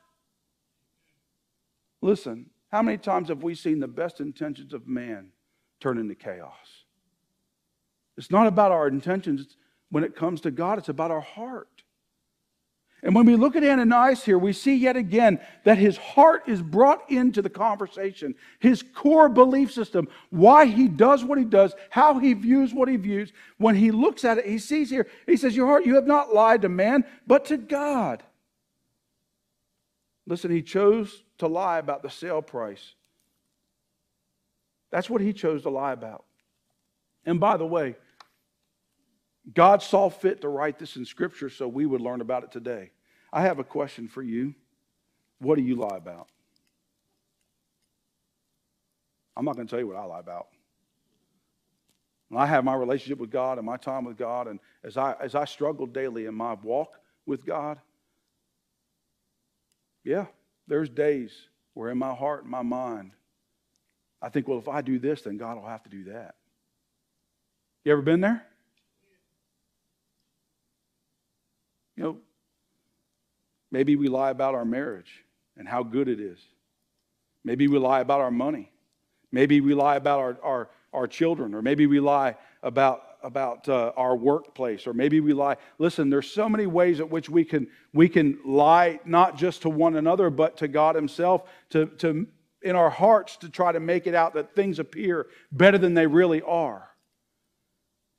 [2.04, 5.32] Listen, how many times have we seen the best intentions of man
[5.80, 6.56] turn into chaos?
[8.18, 9.56] It's not about our intentions,
[9.92, 11.84] when it comes to God, it's about our heart.
[13.02, 16.62] And when we look at Ananias here, we see yet again that his heart is
[16.62, 22.20] brought into the conversation, his core belief system, why he does what he does, how
[22.20, 23.32] he views what he views.
[23.58, 26.34] When he looks at it, he sees here, he says, Your heart, you have not
[26.34, 28.22] lied to man, but to God.
[30.28, 32.96] Listen, he chose to lie about the sale price.
[34.92, 36.26] That's what he chose to lie about.
[37.26, 37.96] And by the way,
[39.54, 42.92] God saw fit to write this in Scripture so we would learn about it today.
[43.32, 44.54] I have a question for you.
[45.40, 46.28] What do you lie about?
[49.38, 50.48] I'm not going to tell you what I lie about.
[52.36, 55.34] I have my relationship with God and my time with God, and as I, as
[55.34, 57.80] I struggle daily in my walk with God,
[60.04, 60.26] yeah,
[60.68, 61.32] there's days
[61.74, 63.12] where in my heart and my mind,
[64.22, 66.36] I think, well, if I do this, then God will have to do that.
[67.84, 68.46] You ever been there?
[71.96, 72.18] You know,
[73.72, 75.24] maybe we lie about our marriage
[75.58, 76.40] and how good it is.
[77.44, 78.72] Maybe we lie about our money.
[79.32, 83.92] Maybe we lie about our, our, our children, or maybe we lie about about uh,
[83.98, 85.58] our workplace, or maybe we lie.
[85.78, 89.70] Listen, there's so many ways at which we can, we can lie, not just to
[89.70, 92.28] one another, but to God Himself, to, to,
[92.62, 96.08] in our hearts to try to make it out that things appear better than they
[96.08, 96.90] really are.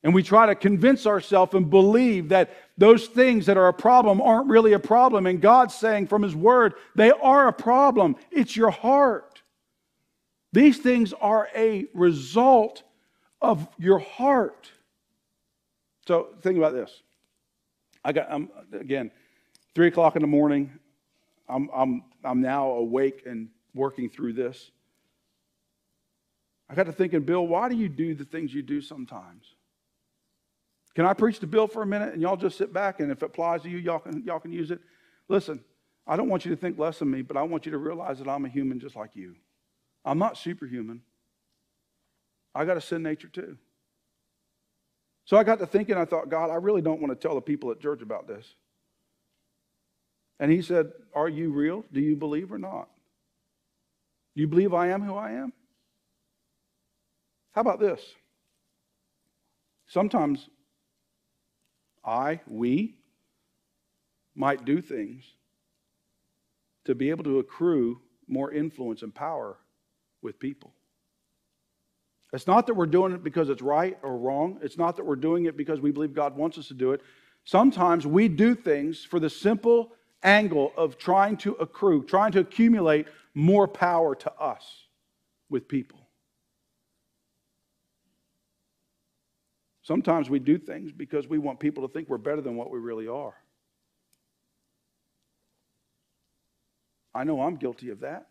[0.03, 4.22] And we try to convince ourselves and believe that those things that are a problem
[4.22, 5.26] aren't really a problem.
[5.26, 8.16] And God's saying from His Word, they are a problem.
[8.30, 9.43] It's your heart.
[10.53, 12.82] These things are a result
[13.43, 14.70] of your heart.
[16.09, 17.03] So think about this.
[18.03, 19.11] I got, I'm, again,
[19.74, 20.72] three o'clock in the morning.
[21.47, 24.71] I'm, I'm, I'm now awake and working through this.
[26.68, 29.55] I got to thinking, Bill, why do you do the things you do sometimes?
[30.95, 33.23] Can I preach to Bill for a minute and y'all just sit back and if
[33.23, 34.81] it applies to you, y'all can, y'all can use it?
[35.29, 35.64] Listen,
[36.07, 38.18] I don't want you to think less of me, but I want you to realize
[38.18, 39.37] that I'm a human just like you.
[40.05, 41.03] I'm not superhuman.
[42.55, 43.57] I got a sin nature too.
[45.25, 47.41] So I got to thinking, I thought, God, I really don't want to tell the
[47.41, 48.55] people at church about this.
[50.41, 51.85] And he said, Are you real?
[51.93, 52.89] Do you believe or not?
[54.41, 55.53] You believe I am who I am?
[57.53, 58.01] How about this?
[59.86, 60.49] Sometimes
[62.03, 62.97] I, we,
[64.34, 65.24] might do things
[66.86, 69.59] to be able to accrue more influence and power
[70.22, 70.72] with people.
[72.32, 74.59] It's not that we're doing it because it's right or wrong.
[74.62, 77.03] It's not that we're doing it because we believe God wants us to do it.
[77.45, 83.07] Sometimes we do things for the simple angle of trying to accrue, trying to accumulate
[83.35, 84.87] more power to us
[85.49, 85.99] with people.
[89.83, 92.78] Sometimes we do things because we want people to think we're better than what we
[92.78, 93.35] really are.
[97.14, 98.30] I know I'm guilty of that.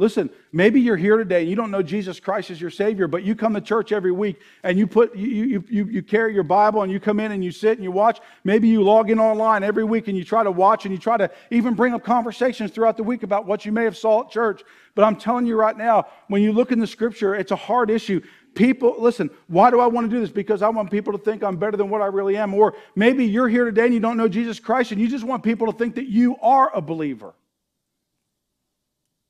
[0.00, 3.24] Listen, maybe you're here today and you don't know Jesus Christ as your Savior, but
[3.24, 6.44] you come to church every week and you put you, you, you, you carry your
[6.44, 8.20] Bible and you come in and you sit and you watch.
[8.44, 11.16] Maybe you log in online every week and you try to watch and you try
[11.16, 14.30] to even bring up conversations throughout the week about what you may have saw at
[14.30, 14.62] church.
[14.94, 17.90] But I'm telling you right now, when you look in the scripture, it's a hard
[17.90, 18.20] issue.
[18.54, 20.30] People, listen, why do I want to do this?
[20.30, 22.54] Because I want people to think I'm better than what I really am.
[22.54, 25.42] Or maybe you're here today and you don't know Jesus Christ and you just want
[25.42, 27.34] people to think that you are a believer.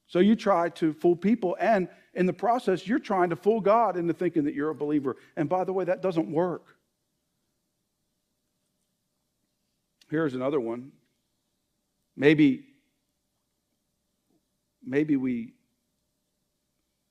[0.09, 3.97] So you try to fool people, and in the process, you're trying to fool God
[3.97, 5.17] into thinking that you're a believer.
[5.37, 6.65] And by the way, that doesn't work.
[10.11, 10.93] Here's another one.
[12.17, 12.65] Maybe,
[14.83, 15.53] maybe we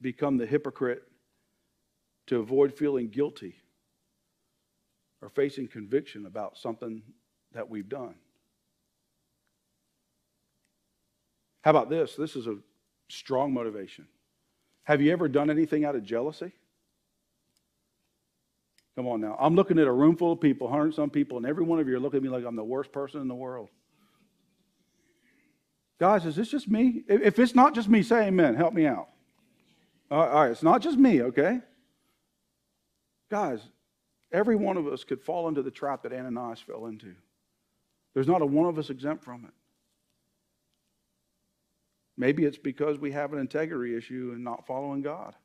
[0.01, 1.03] become the hypocrite
[2.25, 3.55] to avoid feeling guilty
[5.21, 7.03] or facing conviction about something
[7.53, 8.15] that we've done.
[11.61, 12.15] How about this?
[12.15, 12.57] This is a
[13.09, 14.07] Strong motivation.
[14.83, 16.51] Have you ever done anything out of jealousy?
[18.95, 19.37] Come on now.
[19.39, 21.87] I'm looking at a room full of people, 100 some people, and every one of
[21.87, 23.69] you are looking at me like I'm the worst person in the world.
[25.99, 27.03] Guys, is this just me?
[27.07, 28.55] If it's not just me, say amen.
[28.55, 29.09] Help me out.
[30.09, 31.59] All right, it's not just me, okay?
[33.29, 33.59] Guys,
[34.31, 37.13] every one of us could fall into the trap that Ananias fell into.
[38.13, 39.53] There's not a one of us exempt from it.
[42.17, 45.35] Maybe it's because we have an integrity issue and not following God.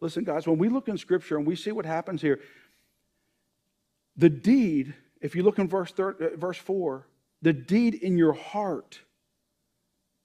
[0.00, 2.40] Listen, guys, when we look in Scripture and we see what happens here,
[4.16, 7.06] the deed, if you look in verse, thir- uh, verse 4,
[7.42, 9.00] the deed in your heart,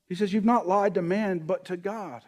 [0.07, 2.23] he says, You've not lied to man, but to God.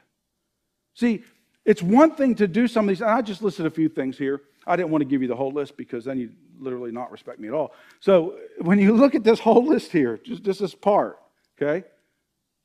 [0.93, 1.23] See,
[1.65, 4.17] it's one thing to do some of these, and I just listed a few things
[4.17, 4.41] here.
[4.67, 7.39] I didn't want to give you the whole list because then you literally not respect
[7.39, 7.73] me at all.
[7.99, 11.19] So when you look at this whole list here, just, just this part,
[11.59, 11.87] okay?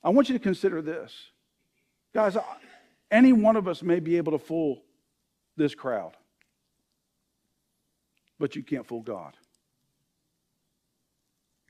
[0.04, 1.12] I want you to consider this.
[2.12, 2.36] Guys,
[3.10, 4.82] any one of us may be able to fool
[5.56, 6.12] this crowd,
[8.38, 9.34] but you can't fool God.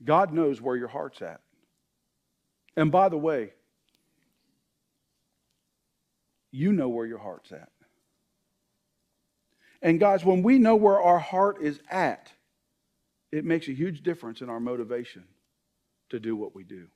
[0.03, 1.39] God knows where your heart's at.
[2.75, 3.53] And by the way,
[6.51, 7.69] you know where your heart's at.
[9.81, 12.31] And guys, when we know where our heart is at,
[13.31, 15.23] it makes a huge difference in our motivation
[16.09, 16.87] to do what we do.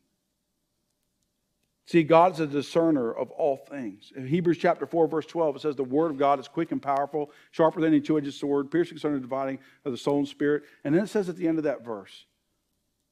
[1.90, 4.14] See, God is a discerner of all things.
[4.16, 6.80] In Hebrews chapter 4, verse 12, it says, The word of God is quick and
[6.80, 10.66] powerful, sharper than any two edged sword, piercing asunder dividing of the soul and spirit.
[10.84, 12.26] And then it says at the end of that verse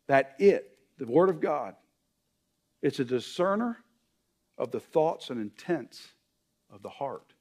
[0.07, 1.73] that it, the word of God,
[2.83, 3.77] it's a discerner
[4.59, 6.09] of the thoughts and intents
[6.71, 7.33] of the heart.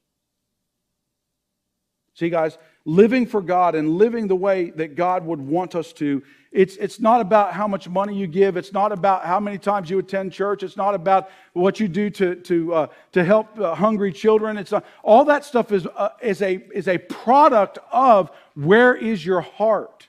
[2.17, 2.57] See, guys,
[2.87, 6.99] living for God and living the way that God would want us to, it's, it's
[6.99, 8.57] not about how much money you give.
[8.57, 10.63] It's not about how many times you attend church.
[10.63, 14.57] It's not about what you do to, to, uh, to help uh, hungry children.
[14.57, 19.25] It's not, all that stuff is, uh, is, a, is a product of where is
[19.25, 20.09] your heart.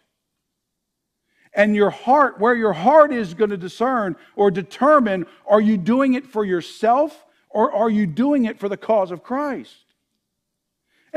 [1.53, 6.14] And your heart, where your heart is going to discern or determine are you doing
[6.14, 9.87] it for yourself or are you doing it for the cause of Christ?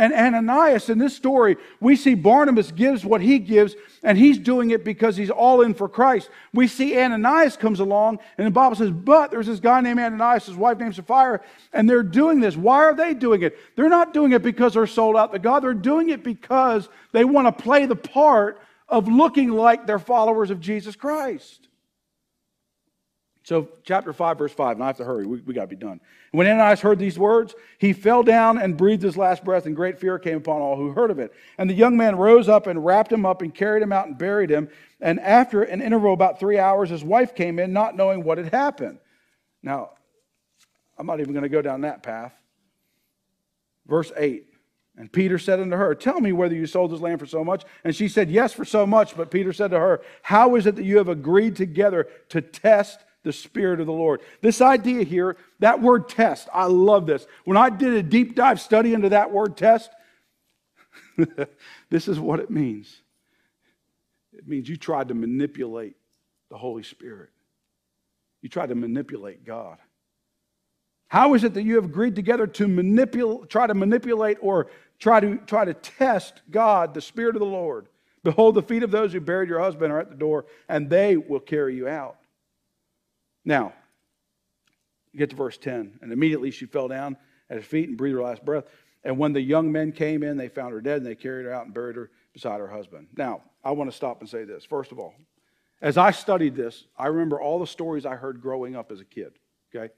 [0.01, 4.71] And Ananias, in this story, we see Barnabas gives what he gives, and he's doing
[4.71, 6.31] it because he's all in for Christ.
[6.55, 10.47] We see Ananias comes along, and the Bible says, But there's this guy named Ananias,
[10.47, 11.43] his wife named Sapphira,
[11.75, 12.57] and they're doing this.
[12.57, 13.59] Why are they doing it?
[13.77, 17.27] They're not doing it because they're sold out to God, they're doing it because they
[17.27, 21.69] want to play the part of looking like they're followers of Jesus Christ.
[23.51, 25.75] So, chapter 5, verse 5, and I have to hurry, we, we got to be
[25.75, 26.01] done.
[26.31, 29.99] When Ananias heard these words, he fell down and breathed his last breath, and great
[29.99, 31.33] fear came upon all who heard of it.
[31.59, 34.17] And the young man rose up and wrapped him up and carried him out and
[34.17, 34.69] buried him.
[35.01, 38.53] And after an interval about three hours, his wife came in, not knowing what had
[38.55, 39.01] happened.
[39.65, 39.95] Now,
[40.97, 42.41] I'm not even going to go down that path.
[43.85, 44.47] Verse 8
[44.97, 47.65] And Peter said unto her, Tell me whether you sold this land for so much.
[47.83, 49.17] And she said, Yes, for so much.
[49.17, 53.01] But Peter said to her, How is it that you have agreed together to test
[53.23, 54.21] the Spirit of the Lord.
[54.41, 57.27] This idea here, that word test, I love this.
[57.45, 59.91] When I did a deep dive study into that word test,
[61.91, 63.03] this is what it means
[64.33, 65.97] it means you tried to manipulate
[66.51, 67.31] the Holy Spirit,
[68.43, 69.79] you tried to manipulate God.
[71.09, 74.69] How is it that you have agreed together to manipulate, try to manipulate or
[74.99, 77.89] try to try to test God, the Spirit of the Lord?
[78.23, 81.17] Behold, the feet of those who buried your husband are at the door, and they
[81.17, 82.17] will carry you out.
[83.51, 83.73] Now,
[85.13, 85.99] you get to verse 10.
[86.03, 87.17] And immediately she fell down
[87.51, 88.63] at his feet and breathed her last breath.
[89.03, 91.53] And when the young men came in, they found her dead, and they carried her
[91.53, 93.09] out and buried her beside her husband.
[93.17, 94.65] Now, I want to stop and say this.
[94.65, 95.15] First of all,
[95.83, 99.05] as I studied this, I remember all the stories I heard growing up as a
[99.05, 99.33] kid.
[99.75, 99.93] Okay?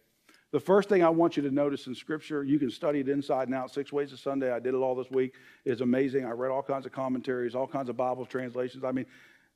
[0.52, 3.48] The first thing I want you to notice in Scripture, you can study it inside
[3.48, 4.50] and out, six ways a Sunday.
[4.50, 5.34] I did it all this week.
[5.66, 6.24] It's amazing.
[6.24, 8.82] I read all kinds of commentaries, all kinds of Bible translations.
[8.82, 9.06] I mean,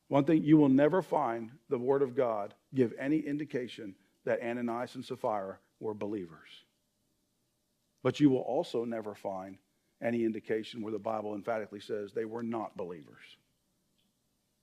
[0.08, 3.94] one thing you will never find the Word of God give any indication
[4.24, 6.48] that Ananias and Sapphira were believers.
[8.02, 9.58] But you will also never find
[10.02, 13.24] any indication where the Bible emphatically says they were not believers.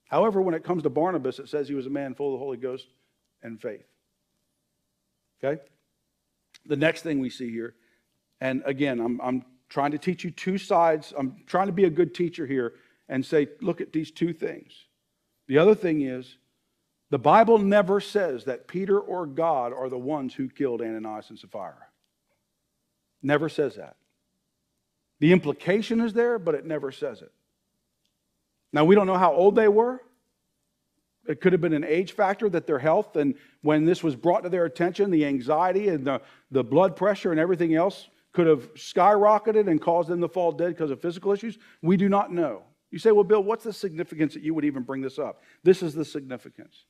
[0.08, 2.44] However, when it comes to Barnabas, it says he was a man full of the
[2.46, 2.88] Holy Ghost
[3.41, 3.86] and faith.
[5.44, 5.62] Okay?
[6.66, 7.76] The next thing we see here,
[8.39, 11.14] and again, I'm, I'm trying to teach you two sides.
[11.18, 12.76] I'm trying to be a good teacher here
[13.10, 14.72] and say, look at these two things.
[15.48, 16.38] The other thing is,
[17.10, 21.38] the Bible never says that Peter or God are the ones who killed Ananias and
[21.38, 21.88] Sapphira.
[23.22, 23.96] Never says that.
[25.20, 27.32] The implication is there, but it never says it.
[28.72, 30.02] Now, we don't know how old they were.
[31.28, 34.44] It could have been an age factor that their health, and when this was brought
[34.44, 36.22] to their attention, the anxiety and the,
[36.52, 40.70] the blood pressure and everything else could have skyrocketed and caused them to fall dead
[40.70, 41.58] because of physical issues.
[41.82, 42.64] We do not know.
[42.94, 45.41] You say, well, Bill, what's the significance that you would even bring this up?
[45.64, 46.86] This is the significance.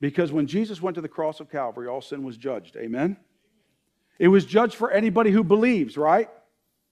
[0.00, 2.76] Because when Jesus went to the cross of Calvary, all sin was judged.
[2.76, 3.18] Amen?
[4.18, 6.30] It was judged for anybody who believes, right?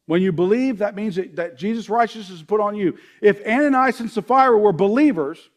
[0.04, 2.98] When you believe, that means that, that Jesus' righteousness is put on you.
[3.22, 5.48] If Ananias and Sapphira were believers,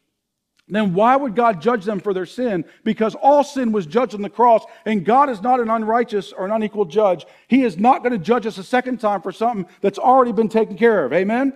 [0.70, 2.64] then why would God judge them for their sin?
[2.86, 6.46] Because all sin was judged on the cross, and God is not an unrighteous or
[6.46, 7.26] an unequal judge.
[7.50, 10.48] He is not going to judge us a second time for something that's already been
[10.48, 11.12] taken care of.
[11.12, 11.52] Amen?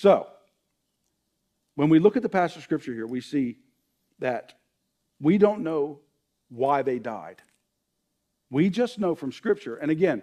[0.00, 0.28] So,
[1.74, 3.58] when we look at the passage of scripture here, we see
[4.20, 4.52] that
[5.20, 5.98] we don't know
[6.50, 7.42] why they died.
[8.48, 10.22] We just know from scripture, and again,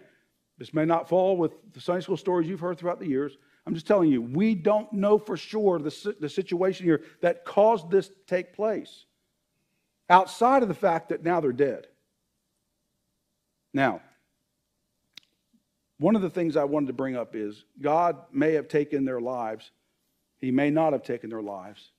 [0.57, 3.37] this may not fall with the Sunday school stories you've heard throughout the years.
[3.67, 7.91] I'm just telling you, we don't know for sure the, the situation here that caused
[7.91, 9.03] this to take place
[10.09, 11.87] outside of the fact that now they're dead.
[13.73, 13.99] Now,
[15.97, 19.21] one of the things I wanted to bring up is God may have taken their
[19.21, 19.71] lives,
[20.39, 21.91] He may not have taken their lives.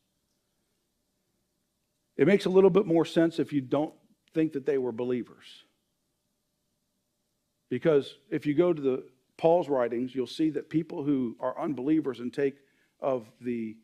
[2.17, 3.93] It makes a little bit more sense if you don't
[4.33, 5.45] think that they were believers.
[7.69, 12.21] Because if you go to the Paul's writings, you'll see that people who are unbelievers
[12.21, 12.57] and take
[13.01, 13.77] of the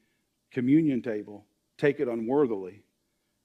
[0.51, 1.45] communion table
[1.79, 2.85] take it unworthily.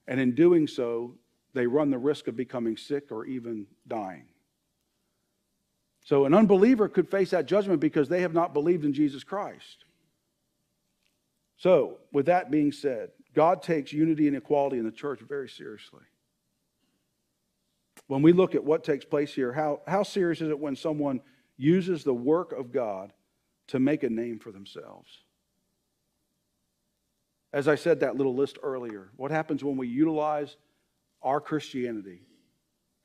[0.07, 1.15] And in doing so,
[1.53, 4.27] they run the risk of becoming sick or even dying.
[6.07, 9.83] So an unbeliever could face that judgment because they have not believed in Jesus Christ.
[11.57, 16.05] So, with that being said, God takes unity and equality in the church very seriously.
[18.07, 21.19] When we look at what takes place here, how, how serious is it when someone
[21.57, 23.11] uses the work of God
[23.67, 25.11] to make a name for themselves.
[27.51, 30.55] As I said that little list earlier, what happens when we utilize
[31.21, 32.21] our Christianity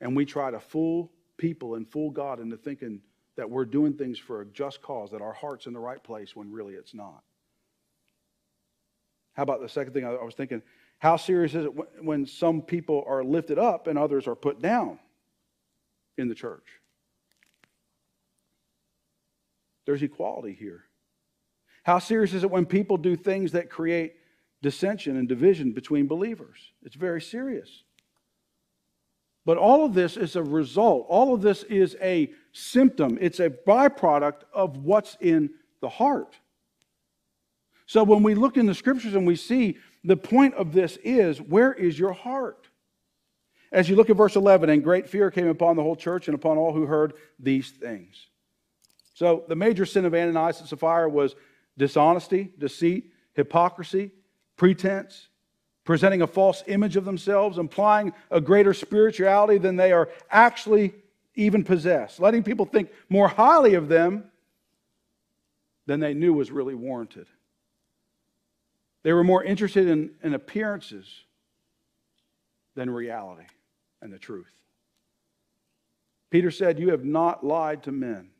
[0.00, 1.10] and we try to fool
[1.42, 3.00] people and fool God into thinking
[3.36, 6.36] that we're doing things for a just cause, that our heart's in the right place
[6.36, 7.24] when really it's not?
[9.32, 10.62] How about the second thing I was thinking?
[11.00, 11.72] How serious is it
[12.04, 15.00] when some people are lifted up and others are put down
[16.16, 16.66] in the church?
[19.84, 20.84] There's equality here.
[21.82, 24.14] How serious is it when people do things that create
[24.62, 26.58] dissension and division between believers?
[26.84, 27.82] It's very serious.
[29.44, 33.50] But all of this is a result, all of this is a symptom, it's a
[33.50, 36.36] byproduct of what's in the heart.
[37.86, 41.40] So when we look in the scriptures and we see the point of this is
[41.40, 42.68] where is your heart?
[43.72, 46.34] As you look at verse 11, and great fear came upon the whole church and
[46.34, 48.28] upon all who heard these things.
[49.14, 51.34] So the major sin of Ananias and Sapphira was
[51.76, 54.12] dishonesty, deceit, hypocrisy,
[54.56, 55.28] pretense,
[55.84, 60.94] presenting a false image of themselves, implying a greater spirituality than they are actually
[61.34, 64.24] even possess, letting people think more highly of them
[65.86, 67.26] than they knew was really warranted.
[69.02, 71.06] They were more interested in, in appearances
[72.74, 73.46] than reality
[74.00, 74.52] and the truth.
[76.30, 78.30] Peter said, You have not lied to men,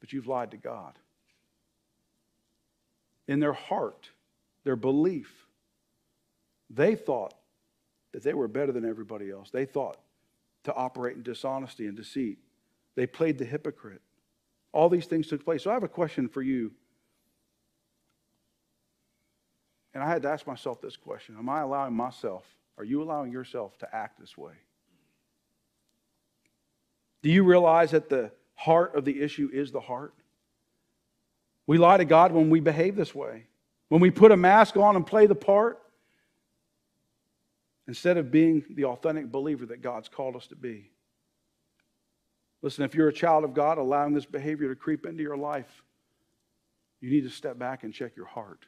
[0.00, 0.98] but you've lied to God.
[3.28, 4.08] In their heart,
[4.64, 5.46] their belief,
[6.70, 7.34] they thought
[8.12, 9.50] that they were better than everybody else.
[9.50, 9.98] They thought
[10.64, 12.38] to operate in dishonesty and deceit.
[12.94, 14.02] They played the hypocrite.
[14.72, 15.64] All these things took place.
[15.64, 16.72] So I have a question for you.
[19.94, 22.44] And I had to ask myself this question Am I allowing myself,
[22.78, 24.54] are you allowing yourself to act this way?
[27.22, 30.14] Do you realize that the heart of the issue is the heart?
[31.66, 33.46] We lie to God when we behave this way.
[33.88, 35.80] When we put a mask on and play the part,
[37.90, 40.92] instead of being the authentic believer that God's called us to be.
[42.62, 45.82] Listen, if you're a child of God, allowing this behavior to creep into your life,
[47.00, 48.64] you need to step back and check your heart.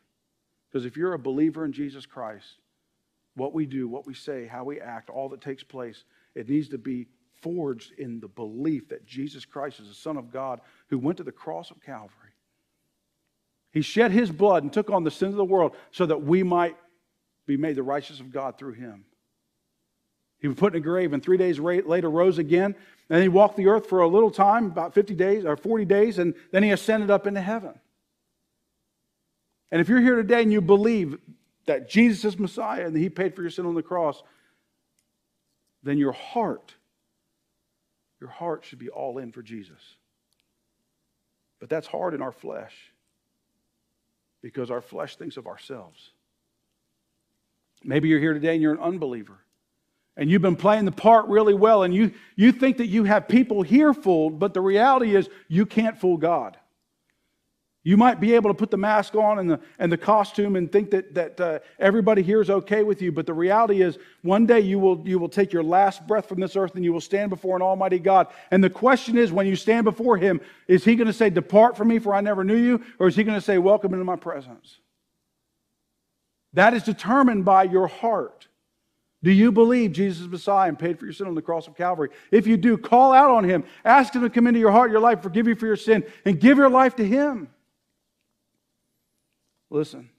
[0.68, 2.56] Because if you're a believer in Jesus Christ,
[3.36, 6.02] what we do, what we say, how we act, all that takes place,
[6.34, 7.06] it needs to be
[7.42, 11.24] forged in the belief that Jesus Christ is the Son of God who went to
[11.24, 12.10] the cross of Calvary.
[13.70, 16.42] He shed his blood and took on the sins of the world so that we
[16.42, 16.76] might
[17.46, 19.04] be made the righteousness of God through him.
[20.42, 22.74] He was put in a grave and three days later rose again.
[23.08, 26.18] And he walked the earth for a little time, about 50 days or 40 days,
[26.18, 27.78] and then he ascended up into heaven.
[29.70, 31.18] And if you're here today and you believe
[31.66, 34.20] that Jesus is Messiah and that he paid for your sin on the cross,
[35.84, 36.74] then your heart,
[38.20, 39.80] your heart should be all in for Jesus.
[41.60, 42.74] But that's hard in our flesh
[44.42, 46.10] because our flesh thinks of ourselves.
[47.84, 49.41] Maybe you're here today and you're an unbeliever
[50.22, 53.26] and you've been playing the part really well, and you, you think that you have
[53.26, 56.56] people here fooled, but the reality is you can't fool God.
[57.82, 60.70] You might be able to put the mask on and the, and the costume and
[60.70, 64.46] think that, that uh, everybody here is okay with you, but the reality is one
[64.46, 67.00] day you will, you will take your last breath from this earth and you will
[67.00, 68.28] stand before an almighty God.
[68.52, 71.76] And the question is when you stand before him, is he going to say, Depart
[71.76, 72.84] from me, for I never knew you?
[73.00, 74.78] Or is he going to say, Welcome into my presence?
[76.52, 78.46] That is determined by your heart.
[79.24, 81.76] Do you believe Jesus is Messiah and paid for your sin on the cross of
[81.76, 82.08] Calvary?
[82.32, 83.64] If you do, call out on him.
[83.84, 86.40] Ask him to come into your heart, your life, forgive you for your sin, and
[86.40, 87.48] give your life to him.
[89.70, 90.10] Listen,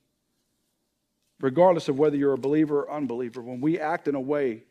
[1.41, 4.64] regardless of whether you're a believer or unbeliever, when we act in a way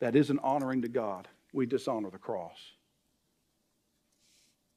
[0.00, 2.58] that isn't honoring to God, we dishonor the cross.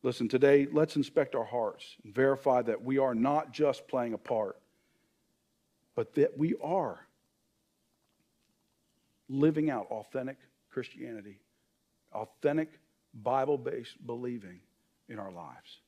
[0.03, 4.17] Listen, today, let's inspect our hearts and verify that we are not just playing a
[4.17, 4.57] part,
[5.95, 7.07] but that we are
[9.31, 10.37] living out authentic
[10.69, 11.39] Christianity,
[12.13, 12.69] authentic
[13.13, 14.59] Bible based believing
[15.09, 15.79] in our lives.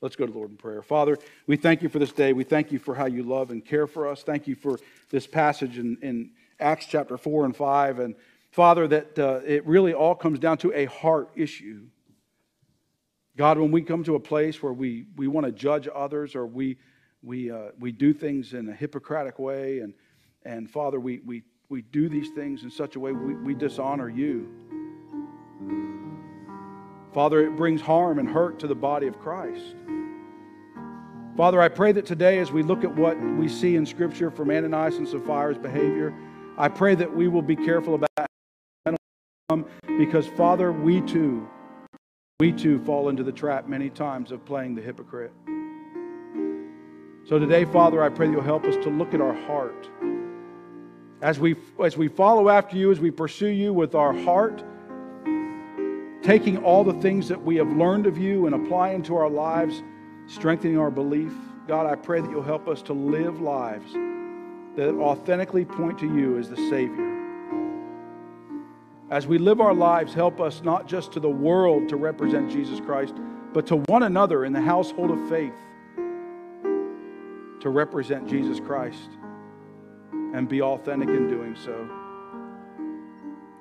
[0.00, 0.82] Let's go to the Lord in prayer.
[0.82, 2.32] Father, we thank you for this day.
[2.32, 4.22] We thank you for how you love and care for us.
[4.22, 4.78] Thank you for
[5.10, 7.98] this passage in, in Acts chapter 4 and 5.
[7.98, 8.14] And
[8.52, 11.86] Father, that uh, it really all comes down to a heart issue.
[13.36, 16.46] God, when we come to a place where we, we want to judge others or
[16.46, 16.76] we,
[17.22, 19.94] we, uh, we do things in a Hippocratic way, and,
[20.44, 24.08] and Father, we, we we do these things in such a way we, we dishonor
[24.08, 24.48] you.
[27.12, 29.74] Father, it brings harm and hurt to the body of Christ.
[31.36, 34.50] Father, I pray that today, as we look at what we see in Scripture from
[34.50, 36.14] Ananias and Sapphira's behavior,
[36.56, 38.28] I pray that we will be careful about
[39.98, 41.48] because, Father, we too
[42.40, 45.32] We too fall into the trap many times of playing the hypocrite.
[47.28, 49.90] So today, Father, I pray you'll help us to look at our heart.
[51.20, 54.62] As we, as we follow after you, as we pursue you with our heart,
[56.22, 59.82] taking all the things that we have learned of you and applying to our lives,
[60.26, 61.32] strengthening our belief,
[61.66, 63.92] God, I pray that you'll help us to live lives
[64.76, 67.06] that authentically point to you as the Savior.
[69.10, 72.78] As we live our lives, help us not just to the world to represent Jesus
[72.78, 73.14] Christ,
[73.52, 75.54] but to one another in the household of faith
[77.60, 79.17] to represent Jesus Christ
[80.34, 81.88] and be authentic in doing so.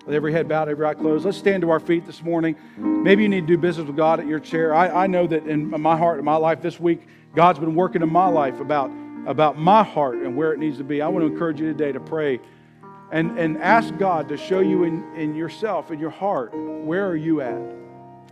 [0.06, 2.56] With every head bowed, every eye closed, let's stand to our feet this morning.
[2.78, 4.74] Maybe you need to do business with God at your chair.
[4.74, 8.02] I, I know that in my heart, in my life this week, God's been working
[8.02, 8.90] in my life about,
[9.26, 11.02] about my heart and where it needs to be.
[11.02, 12.40] I want to encourage you today to pray
[13.12, 17.16] and, and ask God to show you in, in yourself, in your heart, where are
[17.16, 17.62] you at?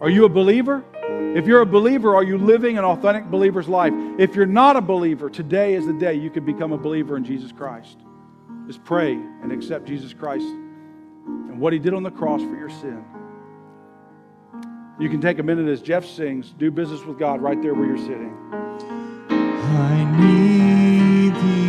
[0.01, 0.83] Are you a believer?
[0.93, 3.93] If you're a believer, are you living an authentic believer's life?
[4.17, 7.23] If you're not a believer, today is the day you can become a believer in
[7.23, 7.97] Jesus Christ.
[8.67, 12.69] Just pray and accept Jesus Christ and what he did on the cross for your
[12.69, 13.03] sin.
[14.99, 17.85] You can take a minute as Jeff sings, do business with God right there where
[17.85, 18.33] you're sitting.
[19.29, 21.64] I need